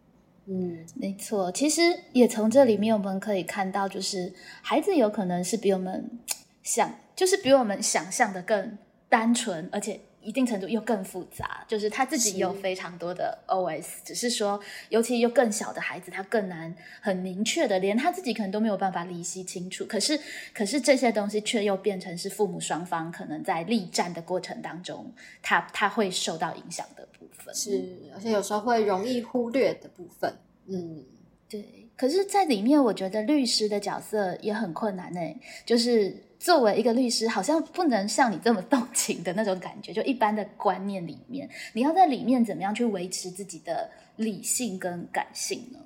[0.46, 1.82] 嗯，没错，其实
[2.14, 4.32] 也从这里面我们可以看到，就是
[4.62, 6.18] 孩子有可能是比我们。
[6.66, 8.76] 想就是比我们想象的更
[9.09, 19.87] 单纯，而且一定程度又更复杂，就是他自己有非常多的 OS，只是说，尤其又更小的孩子，他更难很明确的，连他自己可能都没有办法理析清楚。
[19.87, 20.18] 可是，
[20.52, 27.55] 可是这些东西却又变成是父母双方可能在力战的过程当中，他他会受到影响的部分。
[27.55, 30.35] 是，而且有时候会容易忽略的部分。
[30.66, 31.05] 嗯，
[31.48, 31.76] 对。
[31.96, 35.20] 可是，在里面，我觉得律师的角色也很困难呢，
[35.64, 36.22] 就是。
[36.38, 39.90] 作为一个律师，好像不能像你这么动情的那种感觉。
[39.90, 45.78] 就一般的观念里面，你要在里面怎么样去维持自己的理性跟感性呢？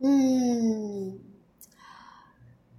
[0.00, 1.16] 嗯，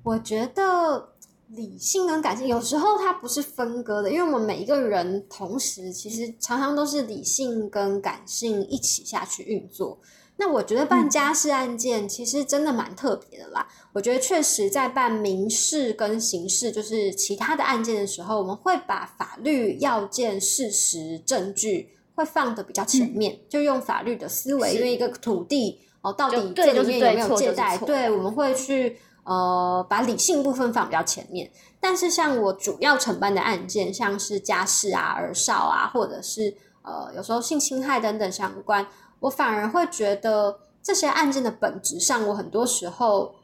[0.04, 1.14] 我觉得
[1.48, 9.98] 理性跟感性有时候它不是分割的，因为我们每一个人同时其实常常都是理性跟感性一起下去运作。
[10.40, 13.68] 那我觉得办家事案件其实真的蛮特别的啦。
[13.92, 27.76] 我觉得确实在办民事跟刑事，就是其他的案件的时候，我们会把法律要件、事实、证据会放的比较前面，就用法律的思维，因为一个土地哦，到底这里面有没有借贷？
[27.80, 31.50] 对，我们会去呃把理性部分放比较前面。
[31.80, 38.88] 但是像我主要承办的案件，像是家事啊、儿少啊，或者是呃有时候性侵害等等相关。
[39.20, 43.36] 我反而会觉得这些案件的本质上，我很多时候，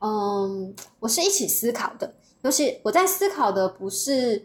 [0.00, 2.14] 嗯，我是一起思考的。
[2.42, 4.44] 尤其我在思考的不是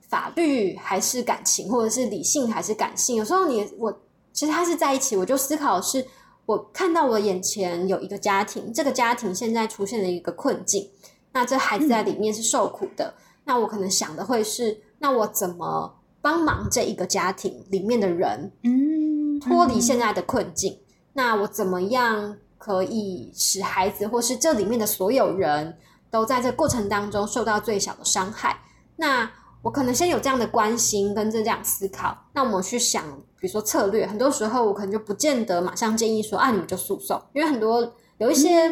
[0.00, 3.16] 法律还是感情，或者是理性还是感性。
[3.16, 4.00] 有时候你我
[4.32, 6.06] 其实他是在一起，我就思考是，
[6.46, 10.88] 我看到我眼前有一个家庭，这个家庭现在出现了一个困境，
[11.32, 13.12] 那这孩子在里面是受苦的。
[13.44, 18.52] 那我可能想的会是，那我怎么帮忙这一个家庭里面的人？
[18.62, 19.19] 嗯。
[19.40, 20.78] 脱离现在的困境，
[21.14, 25.76] 那我怎么样可以使孩子或是这里面的所有人
[26.10, 28.58] 都在这过程当中受到最小的伤害？
[28.96, 29.30] 那
[29.62, 33.02] 我可能先有这样的关心跟这样思考，那我们去想，
[33.38, 38.70] 比如说策略，很多时候我可能就不见得马上建议说啊，你们就诉讼，因为很多有一些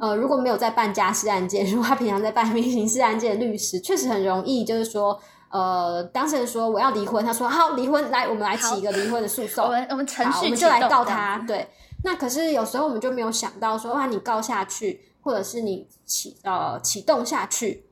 [0.00, 5.18] 呃，如果没有在办家事案件， 如果他平常在办民事案件的律师，确实很容易就是说。
[5.54, 11.38] 呃，当事人说我要离婚，他说好离婚，来我们来起一个离婚的诉讼，我们我们程序我们就来告他。
[11.46, 11.68] 对，
[12.02, 17.86] 那可是有时候我们就没有想到说，哇，你告下去，或者是你启呃启动下去，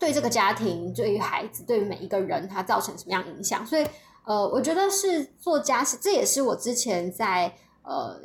[0.00, 3.64] 对这个家庭、对于孩子、对于每一个人，他造成什么样影响？
[3.64, 3.86] 所以
[4.24, 8.20] 呃，我觉得是做家事，这也是我之前在呃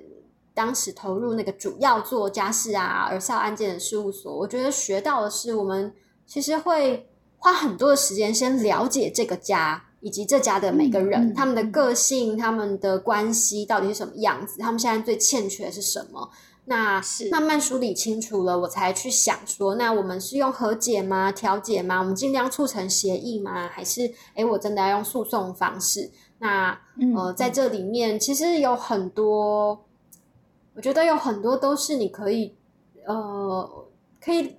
[0.56, 5.94] 当时投入那个主要做家事啊、儿少案件的事务所，我觉得学到的是，我们
[6.26, 7.08] 其实会。
[7.43, 16.30] 花很多的时间先了解这个家以及这家的每个人，他们的个性、他们的关系到底是什么样子，他们现在最欠缺的是什么？
[16.65, 17.01] 那
[17.32, 21.32] 慢慢梳理清楚了，我才去想说，那我们是用和解吗？
[21.32, 21.99] 调解吗？
[21.99, 23.67] 我们尽量促成协议吗？
[23.67, 26.12] 还是诶，我真的要用诉讼方式？
[26.38, 26.80] 那
[27.15, 29.84] 呃，在这里面其实有很多，
[30.75, 32.54] 我觉得有很多都是你可以
[33.08, 33.88] 呃
[34.23, 34.58] 可以。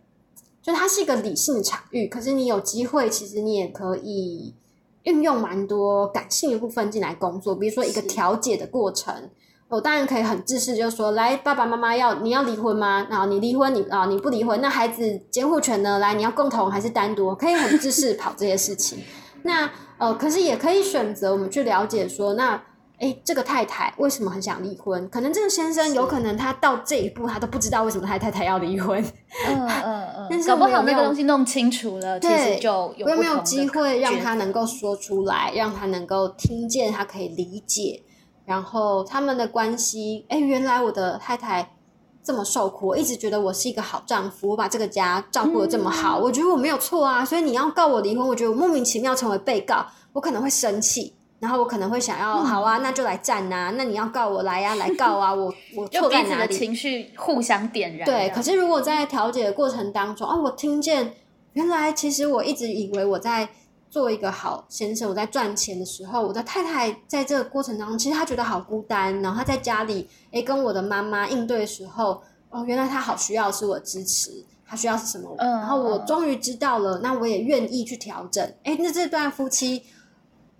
[0.62, 4.54] 就它是一个理性的场域，可是你有机会，其实你也可以
[5.02, 7.54] 运用蛮多感性的部分进来工作。
[7.54, 9.28] 比如说一个调解的过程，
[9.68, 13.06] 我当然可以很自私，就是说，来爸爸妈妈要你要离婚吗？
[13.10, 15.98] 然后你离婚，你啊你不离婚，那孩子监护权呢？
[15.98, 17.34] 来，你要共同还是单独？
[17.34, 19.00] 可以很自私跑这些事情。
[19.42, 22.62] 那呃，可是也可以选择我们去了解说那。
[23.02, 25.08] 哎，这个太太为什么很想离婚？
[25.10, 29.04] 可能这个先生有可能他到这一步，他都不知道为什么他太太要离婚。
[29.48, 30.26] 嗯嗯嗯。
[30.30, 38.00] 但是搞不好那个东西弄清楚了，其实就有没有机会让他能够说出来，让他能够听见，他可以理解。
[38.44, 41.74] 然后他们的关系，哎，原来我的太太
[42.22, 47.24] 这么受苦，我一直觉得我是一个好丈夫，我把这个家照顾的这么好，我觉得我没有错啊。
[47.24, 51.16] 所以你要告我离婚，我觉得我莫名其妙成为被告，我可能会生气。
[51.42, 53.74] 然后我可能会想要，好啊，那就来战呐！
[53.76, 55.34] 那你要告我来呀，来告啊！
[55.34, 56.56] 我我 错在哪里？
[56.56, 58.06] 情绪互相点燃。
[58.06, 61.14] 对，可是如果在调解的过程当中，哦，我听见
[61.54, 63.48] 原来其实我一直以为我在
[63.90, 69.20] 做一个好先生，我在赚钱的时候，我的太太在这个过程当中，其实她觉得好孤单。
[69.20, 74.30] 然后她在家里，哎，跟我的妈妈应对的时候，哦，原来她好需要是我支持，
[74.64, 75.34] 她需要是什么？
[75.38, 78.48] 然后我终于知道了，那我也愿意去调整。
[78.62, 79.82] 哎，那这段夫妻。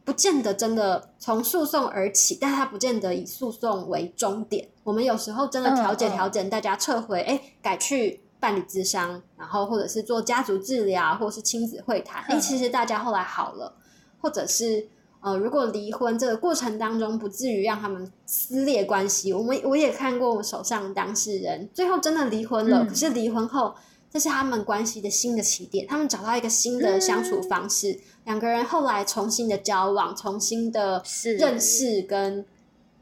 [0.05, 4.69] 不见得真的从诉讼而起，但它不见得以诉讼为终点。
[4.83, 13.77] 我们有时候真的调解调整，大家撤回，哎，改去伴侣咨商，然后或者是做家族治疗，或者是亲子会谈，哎，其实大家后来好了，
[14.21, 14.89] 或者是
[15.21, 23.73] 呃，如果离婚这个过程当中不至于让他们撕裂关系，我们我也看过我手上当事人最后真的离婚了，可是离婚后
[24.11, 28.01] 这是他们关系的新的起点，他们找到一个新的相处方式。
[28.25, 31.03] 两个人后来重新的交往，重新的
[31.39, 32.47] 认识跟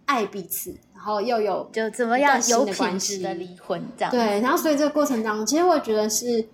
[0.06, 4.10] 爱彼此，然后又有就怎么样新有的关系品质的离婚这样。
[4.10, 6.48] 对，然后所以这个过程当中，其实我觉得是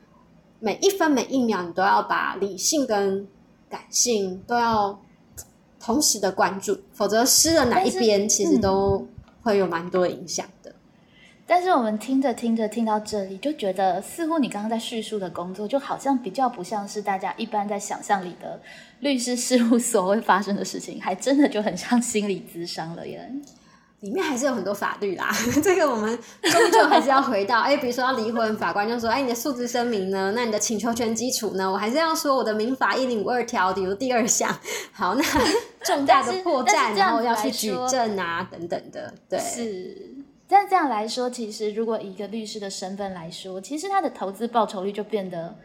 [0.58, 3.26] 每一分每一秒，你都要把理性跟
[3.68, 5.00] 感性都要
[5.78, 9.06] 同时的关注，否则失了哪一边，其实嗯都
[9.42, 10.52] 会有蛮多影响的。
[11.46, 18.60] 但是我们听着听着听到这里，就觉得似乎你刚刚在叙述的工作，就好像比较不像是大家一般在想象里的
[19.00, 23.30] 律师事务所会发生的事情，还真的就很像心理咨商了耶。
[24.00, 25.30] 里面还是有很多法律啦，
[25.64, 30.32] 这个我们终究还是要回到，哎，比如说要离婚，法官就说，哎，你的诉职声明呢？
[30.36, 31.70] 那你的请求权基础呢？
[31.70, 34.54] 我还是要说我的民法一零五二条，比如第二项，
[34.92, 35.22] 好，那
[35.82, 40.15] 重大的破绽，然后要去举证啊，等等的，对，是。
[40.48, 45.56] 但这样来说，其实如果以一个律师的身份来说，其实他的投资报酬率就变得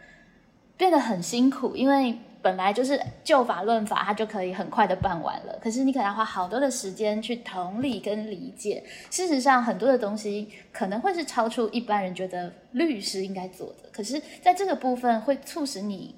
[0.75, 5.59] 变得很辛苦，因为本来就是就法论法，他就可以很快的办完了。
[5.61, 8.83] 可是你可能要花好多的时间去同理跟理解。
[9.11, 13.89] 事实上，很多的东西可能会是超出一般人觉得律师应该做的。
[13.91, 16.15] 可是，在这个部分会促使你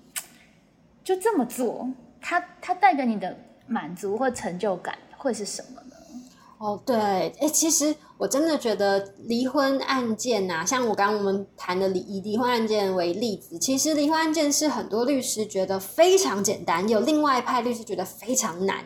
[1.03, 1.89] 就这么做，
[2.21, 3.35] 它它带给你的
[3.67, 5.97] 满足或成就感会是什么呢？
[6.59, 6.95] 哦，对，
[7.41, 7.93] 哎，其实
[8.23, 18.81] 我真的觉得离婚案件呐、像我刚刚我们谈的离以离婚案件为例子，其实离婚案件是很多律师觉得非常简单，有另外一派律师觉得非常难。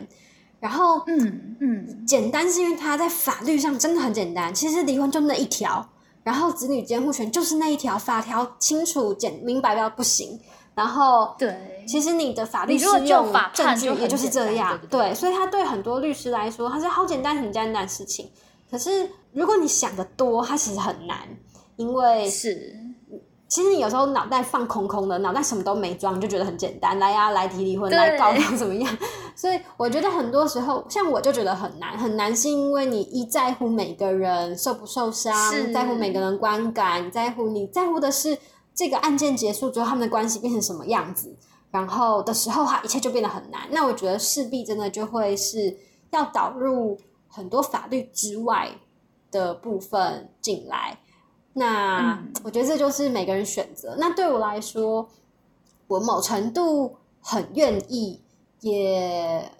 [0.59, 2.03] 然后，嗯嗯。
[2.07, 5.87] 简单是因为他在法律上真的很简单，其实离婚就那一条，
[6.23, 10.39] 然后子女监护权就是那一条，法条清楚简明白到不行。
[10.73, 18.27] 然后，对，其实你的法律适用法证据也就是这样，对所以他对很多律师来说，它是好简单很简单的事情。
[18.69, 21.17] 可是如果你想的多，它其实很难，
[21.75, 22.75] 因为是
[23.47, 28.97] 其实你有时候脑袋放空空的，脑袋什么都没装，你就觉得很简单，来呀、来提离婚，对来告他怎么样？
[29.37, 35.33] 所以我觉得很多时候，像我就觉得很难，很难是因为你一在乎每个人受不受伤，
[35.73, 38.37] 在乎每个人观感，在乎你在乎的是
[38.75, 41.33] 这个案件结束之后他们的关系变成什么样子，
[41.71, 43.61] 然后的时候，它一切就变得很难。
[43.71, 45.77] 那我觉得势必真的就会是
[46.11, 46.99] 要导入
[47.37, 48.71] 很多法律之外
[49.29, 50.99] 的部分进来。
[51.53, 53.95] 那、嗯我觉得这就是每个人选择。
[53.99, 55.07] 那对我来说，
[55.87, 58.19] 我某程度很愿意，
[58.61, 59.51] 也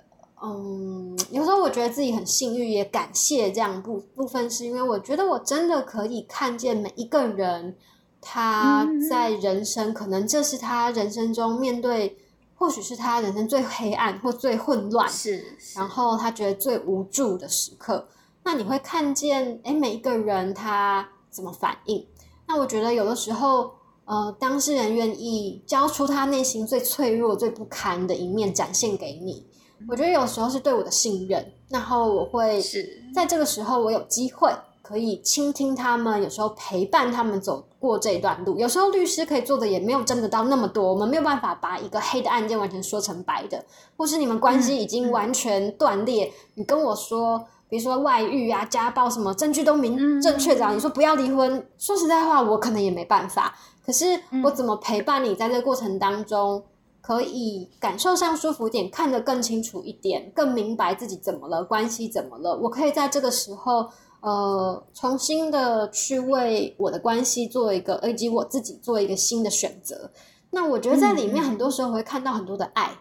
[0.41, 7.75] 嗯，有时候我觉得自己很幸运，也感谢这样部部分，是因为我觉得我真的可以看见每一个人
[8.21, 12.17] 他嗯在人生，可能这是他人生中面对，
[12.57, 15.77] 或许是他人生最黑暗或最混乱，是，是。
[15.77, 18.07] 然后他觉得最无助的时刻，
[18.43, 22.05] 那你会看见，哎，每一个人他怎么反应？
[22.47, 23.71] 那我觉得有的时候，
[24.05, 29.45] 呃，当事人愿意交出他内心最脆弱、最不堪的一面展现给你，
[29.87, 33.03] 我觉得有时候是对我的信任，然后我会是。
[33.13, 34.51] 在这个时候，我有机会
[34.87, 38.57] 可以倾听他们，有时候陪伴他们走过这一段路。
[38.57, 43.65] 有时候律师可以做的也没有真的到那么多，我们没有办法把一个黑的案件完全说成白的，
[43.97, 47.45] 或是你们关系已经完全断裂，你跟我说。
[47.69, 53.53] 比如说外遇啊、家暴什么，证据都明嗯正确着，你说不要离婚，说实在话，我可能也没办法。
[53.85, 56.63] 可是嗯我怎么陪伴你，在这个过程当中，
[57.01, 62.57] 可以感受上舒服点，看得更清楚一点，更明白自己怎么了，关系怎么了。
[62.57, 63.89] 我可以在这个时候，
[64.21, 70.11] 呃，重新的去为我的关系做一个，以及我自己做一个新的选择。
[70.51, 72.99] 那我觉得在里面，很多时候我会看到很多的爱。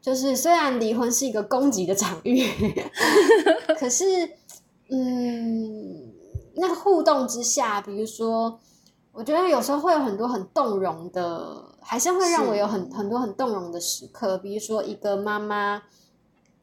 [0.00, 2.46] 就是虽然离婚是一个攻击的场域，
[3.78, 4.04] 可是，
[4.90, 6.12] 嗯，
[6.54, 8.58] 那个互动之下，比如说，
[9.12, 14.38] 我觉得有时候会有很多很动容的，还是会让我有很很多很动容的时刻。
[14.38, 15.82] 比如说，一个妈妈，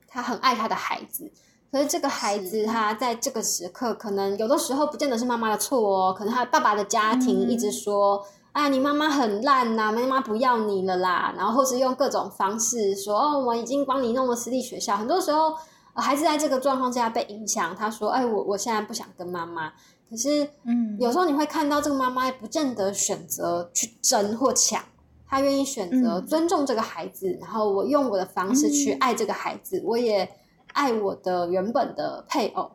[0.08, 1.30] 她很爱她的孩子，
[1.72, 8.26] 可是这个孩子他在这个时刻，可能有的时候不见得是妈妈的错哦，可能他爸爸的家庭嗯一直说。
[8.56, 14.96] 啊，你妈妈很烂呐、妈妈不要你了啦，然后或是用各种方式说，哦，我已经帮你弄了私立学校。
[14.96, 15.54] 很多时候，
[15.94, 19.74] 呃孩子在这个状况下被影响，他说，哎，我我现在不想跟妈妈。
[20.10, 24.82] 可是，嗯有时候你会看到这个妈妈也不见得选择去争或抢，
[25.28, 30.30] 她愿意选择嗯尊重这个孩子，然后我用我的方式去嗯爱这个孩子，我也
[30.76, 32.70] 爱我的原本的配偶。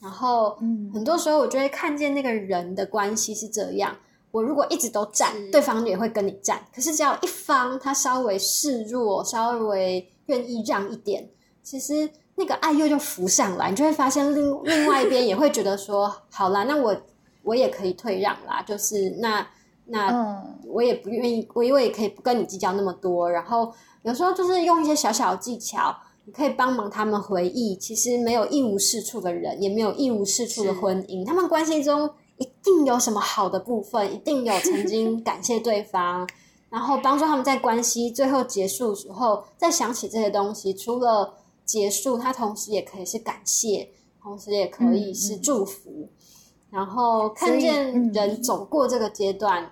[0.00, 3.96] 然后，嗯很多时候我就会看见那个人的关系是这样。
[4.32, 6.58] 我如果一直都站，是对方也会跟你站。
[6.74, 11.28] 可是只要一方他稍微示弱，稍微愿意让一点，
[11.62, 16.96] 其实那个爱又就浮上来，你就会发现另另外一边也会觉得说， 好啦，那我
[17.44, 18.60] 我也可以退让啦。
[18.62, 19.46] 就是那
[19.86, 23.30] 那我也不愿意，我因为也可以不跟你计较那么多。
[23.30, 23.72] 然后
[24.02, 25.94] 有时候就是用一些小小的技巧，
[26.24, 32.08] 你可以帮忙他们回忆，其实没有一无是处的人，也没有一无是处的婚姻，他们关系中
[32.38, 36.28] 一定有什么好的部分，一定有曾经感谢对方，
[36.70, 40.72] 然后帮助他们在关系最后结束时候再想起这些东西。
[40.72, 43.90] 除了结束，它同时也可以是感谢，
[44.22, 46.08] 同时也可以是祝福。
[46.70, 49.70] 然后看见人走过这个阶段，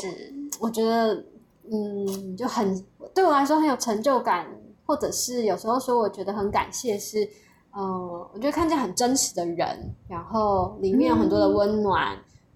[0.00, 1.24] 是我觉得，
[1.68, 4.46] 嗯，就很对我来说很有成就感，
[4.90, 7.22] 或者是有时候说我觉得很感谢，是，
[7.76, 12.08] 嗯，我觉得看见很真实的人，然后里面有很多的温暖，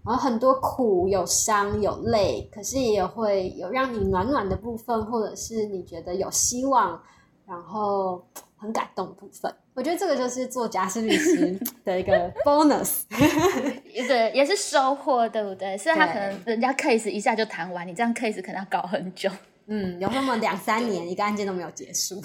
[0.05, 7.01] 然后很多苦有伤有泪，可是也会有让你暖暖的部分，或者是你觉得有希望，
[7.47, 8.21] 然后。
[8.57, 15.77] 很感动的部分，我觉得这个就是做家事律师的一个 bonus，对，也是收获，对不对？
[15.77, 19.29] 虽然他可能人家 case 一下就谈完，你这样 case 可能要搞很久，
[19.67, 22.23] 嗯，有那么两三年，一个案件都没有结束。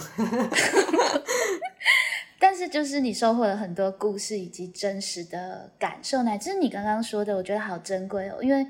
[2.40, 8.66] 但是就是你收获了很多故事以及真实的感受，乃至你刚刚说的，我觉得好珍贵哦，因为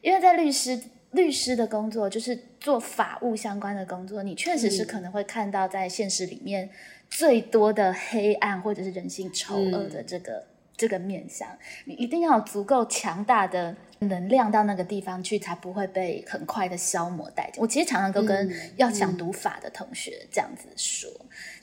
[0.00, 0.80] 因为在律师。
[1.12, 6.70] 律师的工作就是做法务相关的工作，你确实是可能会看到在现实里面
[7.10, 10.42] 最多的黑暗或者是人性丑恶的这个
[10.74, 11.46] 这个面相。
[11.84, 17.62] 你一定要有足够强大的能量到那个地方去，才不会被很快的消磨殆尽。
[17.62, 21.10] 我其实常常都跟要想读法的同学这样子说，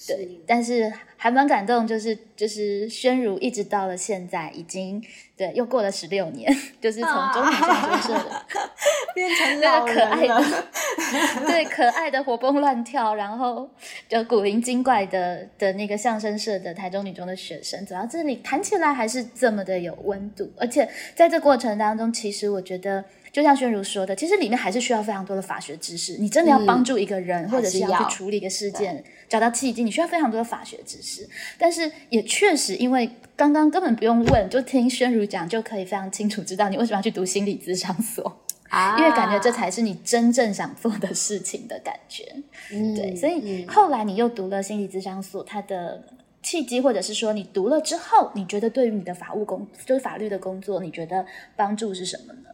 [0.08, 5.04] 对，但是还蛮感动，就是就是宣如一直到了现在已经。
[5.36, 8.46] 对，又过了十六年， 就是从中女相声社的
[9.16, 10.44] 变成那个可爱的，
[11.48, 13.70] 对可爱的活蹦乱跳，然后
[14.10, 23.06] 就古灵精怪的的那个相声社的台中女中的学生，走到这里谈起来还是这么的有温度，而且在这过程当中，其实我觉得。
[23.32, 26.18] 就像宣如说的，其实里面还是需要非常多的法学知识。
[26.18, 31.28] 你真的要帮助一个人，或者是要去处理一个事件，找到契机，你需要非常多的法学知识。
[31.58, 42.24] 但是也确实，因为刚刚根本不用问，就听宣如讲，就可以非常清楚知道你为什么要去读心理咨商所 啊，因为感觉这才是你真正想做的事情的感觉。
[42.70, 46.04] 对，所以后来你又读了心理咨商所，它的
[46.42, 51.26] 契机，或者是说你读了之后，你觉得对于你的法务工，就是法律的工作，你觉得
[51.56, 52.50] 帮助是什么呢？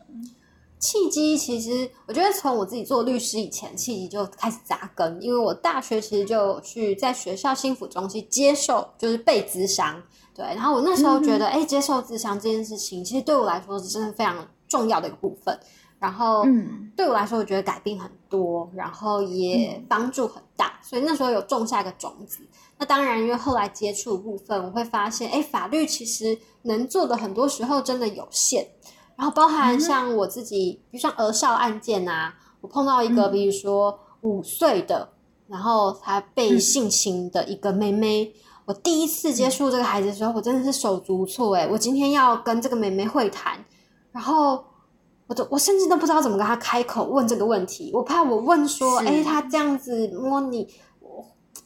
[0.86, 5.20] 契机其实，我觉得从我自己做律师以前，契机就开始扎根。
[5.20, 10.00] 因为我大学其实就去在学校心辅中心接受，就是被咨商。
[10.36, 15.60] 对，然后我那时候觉得，哎，接受咨商这件事情，其实对我来说是真的非常重要的一个部分。
[15.98, 20.80] 然后，嗯，对我来说，我觉得改变很多，然后也帮助很大。
[20.84, 22.46] 所以那时候有种下一个种子。
[22.78, 28.68] 那当然，因为后来接触部分，我会发现，哎，法律其实能做的很多时候真的有限。
[29.16, 35.09] 然后包含像我自己，比如像儿少案件啊，我碰到一个，比如说五岁的，
[35.47, 38.34] 然后他被性侵的一个妹妹，
[38.66, 41.68] 我第一次接触这个孩子的时候，我真的是手足无措哎！
[41.68, 43.63] 我今天要跟这个妹妹会谈，
[44.11, 44.66] 然后
[45.28, 50.68] 我都我甚至都不知道怎么跟他开口问这个问题，我怕我问说，哎，他这样子摸你，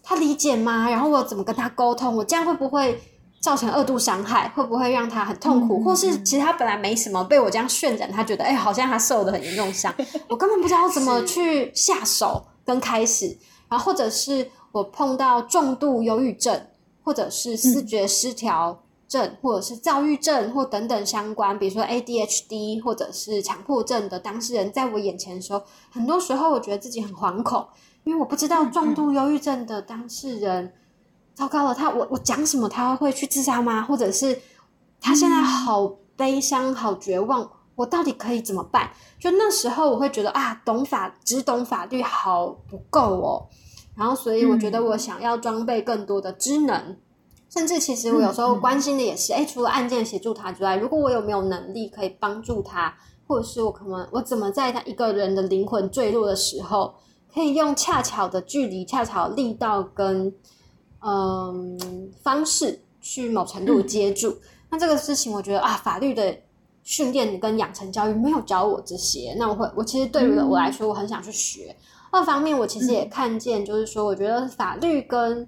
[0.04, 0.90] 他理解吗？
[0.90, 2.16] 然后我怎么跟他沟通？
[2.16, 3.02] 我这样会不会？
[3.40, 5.82] 造成二度伤害，会不会让他很痛苦？
[5.84, 9.94] 或是其实他本来没什么，被我这样渲染，他觉得哎，好像他受的很严重伤。
[10.28, 13.38] 我根本不知道怎么去下手跟开始。
[13.70, 16.68] 然后或者是我碰到重度忧郁症，
[17.04, 25.62] 或者是视觉失调症，或者是躁郁症或等等相关，比如说 ADHD 或者是强迫症的当事人，在我眼前的时候，
[25.92, 27.66] 很多时候我觉得自己很惶恐，
[28.04, 30.74] 因为我不知道重度忧郁症的当事人。
[31.40, 33.82] 糟糕了，他我我讲什么他会去自杀吗？
[33.82, 34.38] 或者是
[35.00, 35.88] 他现在好
[36.18, 38.92] 悲伤、好绝望，我到底可以怎么办？
[39.18, 43.48] 就那时候我会觉得啊，懂法只懂法律好不够哦。
[43.96, 46.98] 然后所以我觉得我想要装备更多的知能，
[47.50, 52.94] 甚至其实我有时候关心的也是，哎，除了案件协助他之外，如果我有没有能力可以帮助他，
[53.26, 56.96] 或者是我可能我怎么在他一个人的灵魂坠落的时候，
[57.34, 60.34] 可以用恰巧的距离、恰巧力道跟。
[61.02, 64.38] 嗯，方式去某程度接住，
[64.70, 66.38] 那这个事情我觉得啊，法律的
[66.84, 71.76] 训练跟养成教育没有教我这些，那我会，我其实对于我来说，我很想去学。
[72.12, 75.48] 二方面，我其实也看见，就是说，我觉得法律跟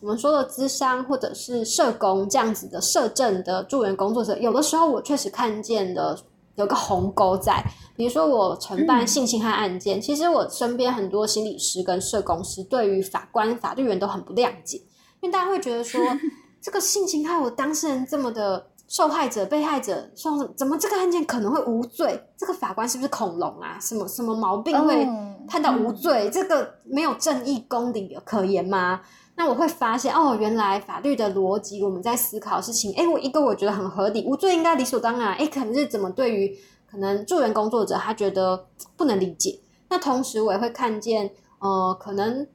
[0.00, 6.18] 我们说的资商或者是社工这样子的社政的助人工作者，有的时候我确实看见的。
[6.56, 7.64] 有个鸿沟在，
[7.96, 14.78] 比如说我承办性侵害案件，其实我身边很多心理师跟社工师对于法官、法律人都很不谅解，
[15.22, 16.00] 因为大家会觉得说，
[16.60, 22.22] 这个性侵害我当事人这么的受害者、被害者说怎么这个案件可能会无罪？
[22.36, 23.78] 这个法官是不是恐龙啊？
[23.80, 25.08] 什么什么毛病会
[25.48, 26.28] 判到无罪？
[26.30, 29.00] 这个没有正义公理可言吗？
[29.34, 32.92] 那我会发现哦，原来法律的逻辑，我们在思考事情。
[32.94, 35.32] 哎，我一个我觉得很合理，无罪应该理所当然。
[35.34, 36.54] 哎，可能是怎么对于
[36.90, 38.66] 可能助人工作者，他觉得
[38.96, 39.58] 不能理解。
[39.88, 42.46] 那同时我也会看见，呃，可能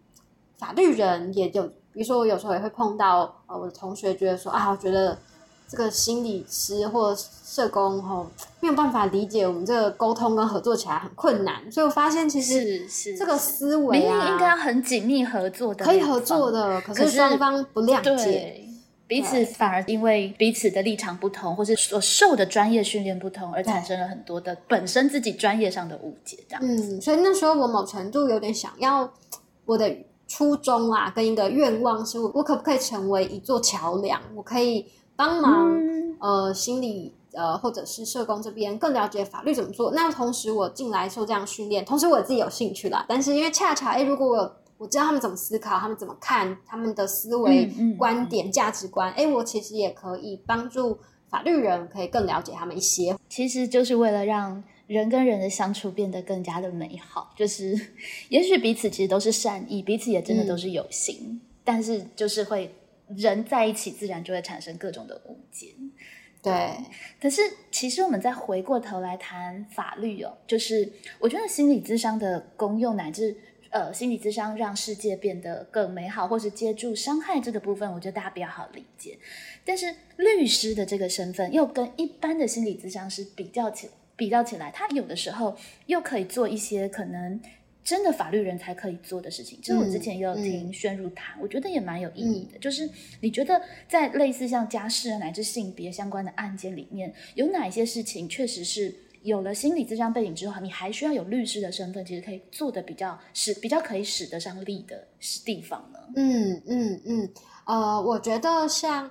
[0.59, 5.17] 法律人也有，比如说我有时候也会碰到，呃，我的同学觉得说啊，我觉得。
[5.69, 8.25] 这个心理师或社工吼
[8.61, 12.87] 没有办法理解我们这个沟通跟合作起来很困难，所以我发现其实
[13.17, 18.63] 这个思维啊，应该要很紧密合作的，可以合作的，可是双方不谅解，
[19.07, 26.37] 彼此反而因为彼此的立场不同，或是所受的专业训练不同，而产生了很多的本身自己专业上的误解。
[26.47, 29.11] 这样，嗯，所以那时候我某程度有点想要
[29.65, 29.93] 我的
[30.27, 34.21] 初衷啊，跟一个愿望是，我可不可以成为一座桥梁？
[34.35, 34.85] 我可以。
[35.19, 35.75] 帮忙，
[36.19, 39.91] 呃，心理，呃，或者是社工这边更了解法律怎么做。
[39.93, 43.03] 那同时，我进来受这样训练，同时我自己有兴趣啦。
[43.09, 47.67] 但是因为恰巧，哎，如果我有我知道他们怎么思考，他们怎么看，他们的思维、
[47.97, 50.99] 观点、价值观，哎，我其实也可以帮助
[51.31, 53.17] 法律人可以更了解他们一些。
[53.27, 57.31] 其实就是为了让人跟人的相处变得更加的美好。
[57.37, 57.79] 就是
[58.29, 62.73] 也许彼此其实都是善意，彼此也真的都是有心，但是就是会。
[63.15, 65.67] 人在一起，自然就会产生各种的误解。
[66.43, 66.75] 对，
[67.21, 73.33] 可是其实我们再回过头来谈法律哦，就是我觉得心理智商的功用，乃至
[73.69, 79.17] 呃心理智商让世界变得更美好，或是接住伤害这个部分，我觉得大家比较好理解。
[79.63, 85.55] 但是律师的这个身份，又跟一般的心理智商师比较起比较起来，他有的时候
[85.85, 87.39] 又可以做一些可能。
[87.83, 92.59] 真的法律人才可以做的事情，其实我之前也有听宣如谈，我觉得也蛮有意义的。
[92.59, 92.89] 就是
[93.21, 105.07] 你觉得在类似像家事乃至性别相关的案件里面，有哪一些事情确实是有了心理咨商背景之后，你还需要有律师的身份，其实可以做的比较使比较可以使得上力的
[105.45, 105.99] 地方呢？
[106.17, 107.29] 嗯嗯嗯，
[107.65, 109.09] 呃，我觉得像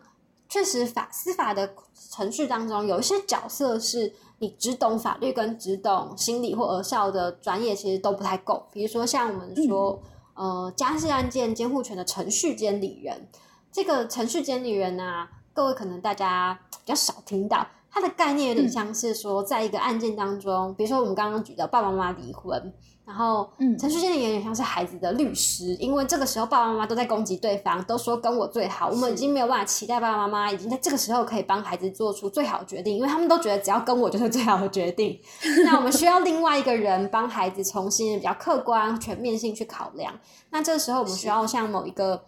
[0.50, 1.72] 确实法司法的
[2.10, 4.12] 程序当中，有一些角色是。
[4.38, 8.66] 你只懂法律跟只懂心理或儿少的专业，其实都不太够。
[8.72, 10.00] 比如说，像我们说，
[10.34, 13.28] 呃，家事案件监护权的程序监理人，
[13.72, 22.72] 这个程序监理人呢，各位可能大家比较少听到，它的概念有点像是说，在一个案件当中，比如说我们刚刚举的爸爸妈妈离婚。
[23.06, 35.16] 然后，嗯，陈淑娟的有点像是孩子的律师，因为这个时候爸爸妈妈都在攻击对方，都说跟我最好，我们已经没有办法期待爸爸妈妈已经在这个时候可以帮孩子做出最好的决定，因为他们都觉得只要跟我就是最好的决定。
[35.64, 40.12] 那我们需要另外一个人帮孩子重新比较客观、全面性去考量。
[40.50, 42.24] 那这时候我们需要像某一个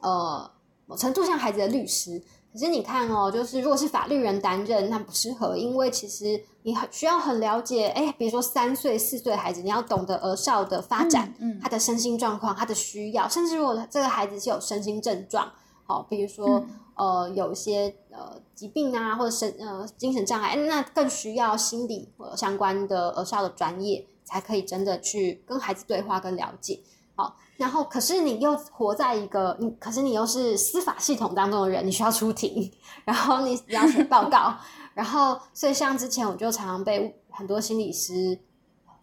[0.00, 0.50] 呃
[0.86, 2.22] 某程度像孩子的律师。
[2.56, 15.52] 可是你看哦，就是如果是法律人担任，那不适合，因为其实你很需要很了解，哎，比如说三岁、四岁的孩子，你要懂得儿少的发展，嗯，他的身心状况，他的需要，甚至如果这个孩子是有身心症状，
[15.84, 26.80] 好，比如说呃有一些呃疾病啊，或者神呃精神障碍，那更需要心理相关的儿少的专业，才可以真的去跟孩子对话跟了解。
[27.14, 32.70] 好，然后可是你又活在一个，你可是你又是司法系统当中的人，你需要出庭，
[33.04, 34.54] 然后你要写报告，
[34.94, 38.38] 然后所以像之前我就常常被很多心理师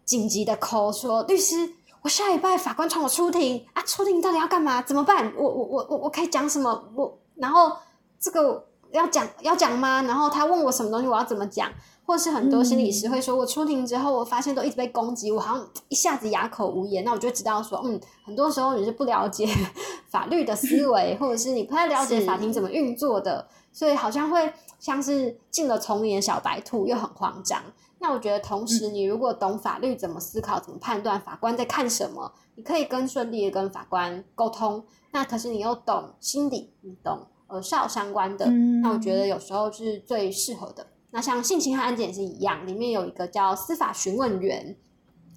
[0.04, 1.68] 紧急的 call 说，律师，
[2.02, 4.80] 我下礼拜法官传我出庭啊，出庭到底要干嘛？
[4.82, 5.32] 怎么办？
[5.36, 6.92] 我我我我我可以讲什么？
[6.94, 7.72] 我然后
[8.20, 10.02] 这个要讲要讲吗？
[10.02, 11.70] 然后他问我什么东西，我要怎么讲？
[12.06, 17.02] 或是很多心理师会说，我出庭之后，我发现都一直被攻击，我好像一下子哑口无言。
[17.04, 19.46] 那我就知道说，嗯，很多时候你是不了解
[20.10, 27.62] 法律的思 维，或者是你不太了解法庭怎么运作的，所以好像会像是进了丛林的小白兔，又很慌张。
[28.00, 34.84] 那我觉得，同时你如果懂法律怎么思考、怎么判断，法官在看什么，你可以更顺利的跟法官沟通。
[35.12, 38.44] 那可是你又懂心理，你懂呃少相关的，
[38.82, 40.86] 那我觉得有时候是最适合的。
[41.14, 44.76] 那像性侵害案件也是一样，里面有一个叫司法询问员，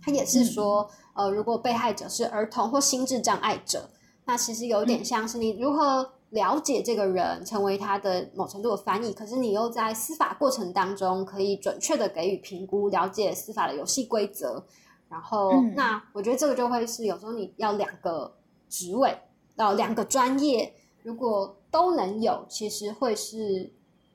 [0.01, 3.87] 他也是说，呃，如果被害者是儿童或心智障碍者，
[4.25, 14.65] 那其实有点像是你如何了解这个人，成为他的某程度的翻译，可是你又在司法过程当中可以准确的给予评估，了解司法的游戏规则。
[15.07, 18.35] 然后，那我觉得这个就会是有时候你要两个
[18.67, 19.15] 职位，
[19.57, 20.73] 呃，两个专业，
[21.03, 23.71] 如果都能有，其实会是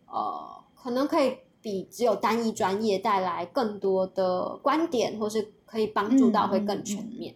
[0.06, 1.36] 呃，可能可以。
[1.62, 7.34] 比只有单一专业带来更多的观点，或是可以帮助到会更全面。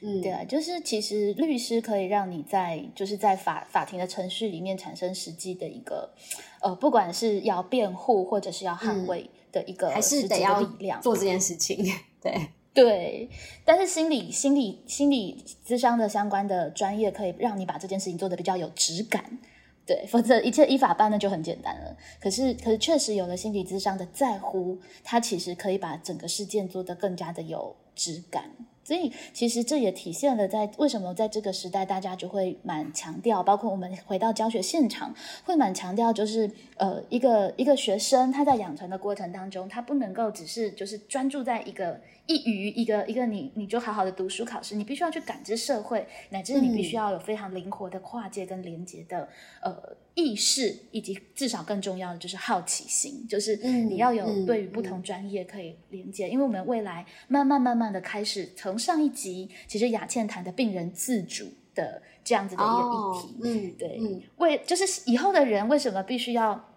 [0.00, 6.12] 嗯，对啊，就是其实律师可以让你在就是在法法庭的程序里面产生实际的一个
[6.60, 11.00] 呃，不管是要辩护或者是要捍卫的一个嗯还是得要力量。
[11.00, 11.86] 做这件事情。
[12.20, 13.30] 对，对，
[13.64, 19.38] 但是心理心理心理咨商的相关的专业可以让你把这件事情做得比较有质感。
[19.86, 21.96] 对，否则一切依法办那就很简单了。
[22.20, 28.50] 可是，可是确实有了心理智商的在乎，它其实可以把整个事件做得更加的有质感。
[28.82, 35.14] 所以，其实这也体现了在为什么在这个时代，大家就会蛮强调，包括我们回到教学现场，
[35.44, 49.28] 会蛮强调，就是呃，一个一个学生他在养成的过程当中，他不能够只是就是专注在一个一于一个一个你你就好好的读书考试，你必须要去感知社会，乃至你必须要有非常灵活的跨界跟连接的
[49.62, 64.22] 呃意识，以及至少更重要的就是好奇心，就是嗯你要有嗯对于不同专业可以连接，因为我们未来慢慢慢慢的开始，从上一集其实雅倩谈的病人自主的这样子的一个议题，嗯，对嗯。
[64.38, 66.73] 为就是以后的人为什么必须要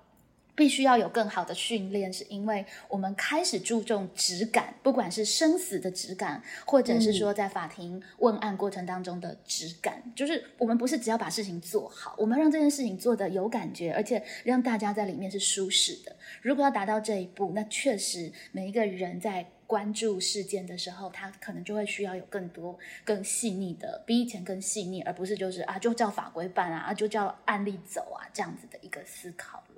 [0.58, 16.16] 必须要有更好的训练，是因为我们开始注重质感，不管是生死的质感，或者是说在法庭问案过程当中的质感，就是我们不是只要把事情做好，我们让这件事情做的有感觉，而且让大家在里面是舒适的。
[16.42, 29.77] 如果要达到这一步，那确实每一个人在关注事件的时候，他可能就会需要有更多、更细腻的，比以前更细腻，而不是就是啊，就照法规办啊，啊就照案例走啊，这样子的一个思考了。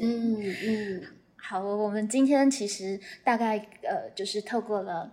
[0.00, 1.02] 嗯嗯
[1.36, 5.12] 好，我们今天其实大概呃，就是透过了。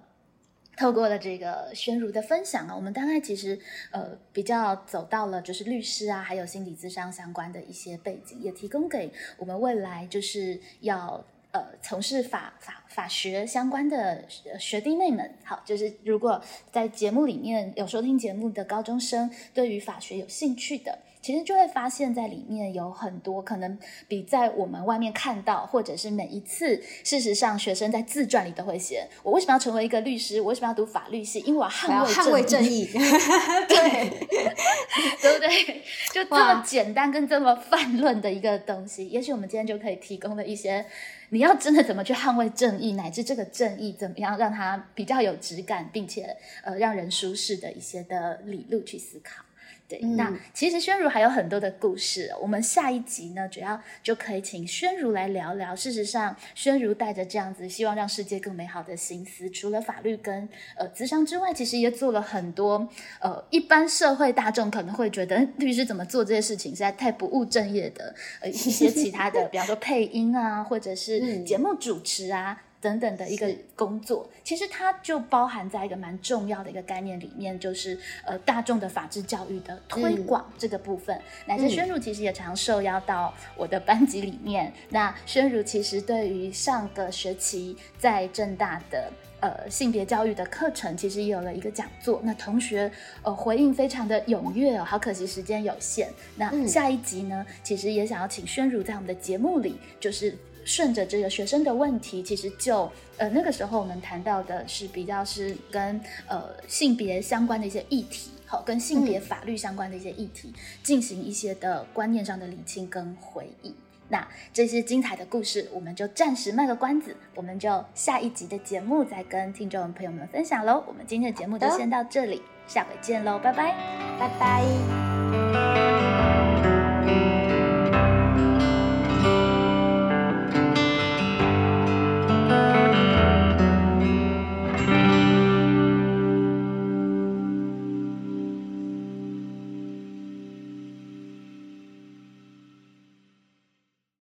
[0.80, 3.60] 透过了这个宣如的分享啊，我们大概其实
[3.90, 14.24] 呃比较走到了就是律师啊，还有心理咨商相关的一些背景，也提供给我们未来就是要呃从事法法法学相关的
[14.60, 15.34] 学弟妹们。
[15.44, 16.40] 好，就是如果
[16.72, 21.00] 在节目里面有收听节目的高中生，对于法学有兴趣的。
[21.28, 30.40] 其实就会发现，在里面有很多可能比在我们外面看到，或者是每一次，事实上学生在自传里都会写：我为什么要成为一个律师？
[30.40, 31.42] 我为什么要读法律系？
[31.42, 32.86] 因为我要捍捍卫正卫正义。
[33.68, 34.10] 对，
[35.22, 35.84] 对不对？
[36.14, 40.86] 就这么简单跟这么泛论的一个东西，也许我们今天就可以提供的一些，
[41.32, 49.44] 你要真的怎么去捍卫正义，乃至这个正义怎么样让它比较有质感，并且呃让人舒适的一些的理路去思考。
[49.88, 55.76] 对，嗯那其实宣如还有很多的故事，我们下一集呢，主要就可以请宣如来聊聊。
[55.76, 62.88] 事实上，宣如带着这样子希望让世界更美好的心思，除了法律跟呃咨商之外，其实也做了很多
[63.22, 72.64] 呃一般社会大众可能会觉得嗯 律师怎么做这些事情实在太不务正业的呃一些其他的， 比方说配音啊，或者是嗯节目主持啊。
[72.80, 81.20] 等等的一个工作，其实它就包含在一个蛮重要的一个概念里面，就是呃大众的法治教育的推广这个部分。
[81.46, 84.72] 乃至嗯宣如其实也常受邀到我的班级里面。
[84.90, 89.12] 那宣如其实对于上个学期在正大的。
[89.40, 96.10] 呃，性别教育的课程其实也有了一个讲座，那同学呃回应非常的踊跃哦，好可惜时间有限。
[96.38, 100.36] 那嗯下一集呢，其实也想要请宣如在我们的节目里，就是
[100.68, 110.53] 顺着这个学生的问题，其实就呃那个时候我们谈到的是比较是跟呃性别相关的一些议题，好，跟性别法律相关的一些议题，
[110.84, 113.74] 进行一些的观念上的理清跟回忆。
[114.09, 120.84] 那这些精彩的故事，我们就暂时卖个关子，我们就下一集的节目再跟听众朋友们分享喽。
[120.88, 123.76] 我们今天的节目就先到这里，下回见喽，拜拜。
[124.20, 124.63] 拜拜。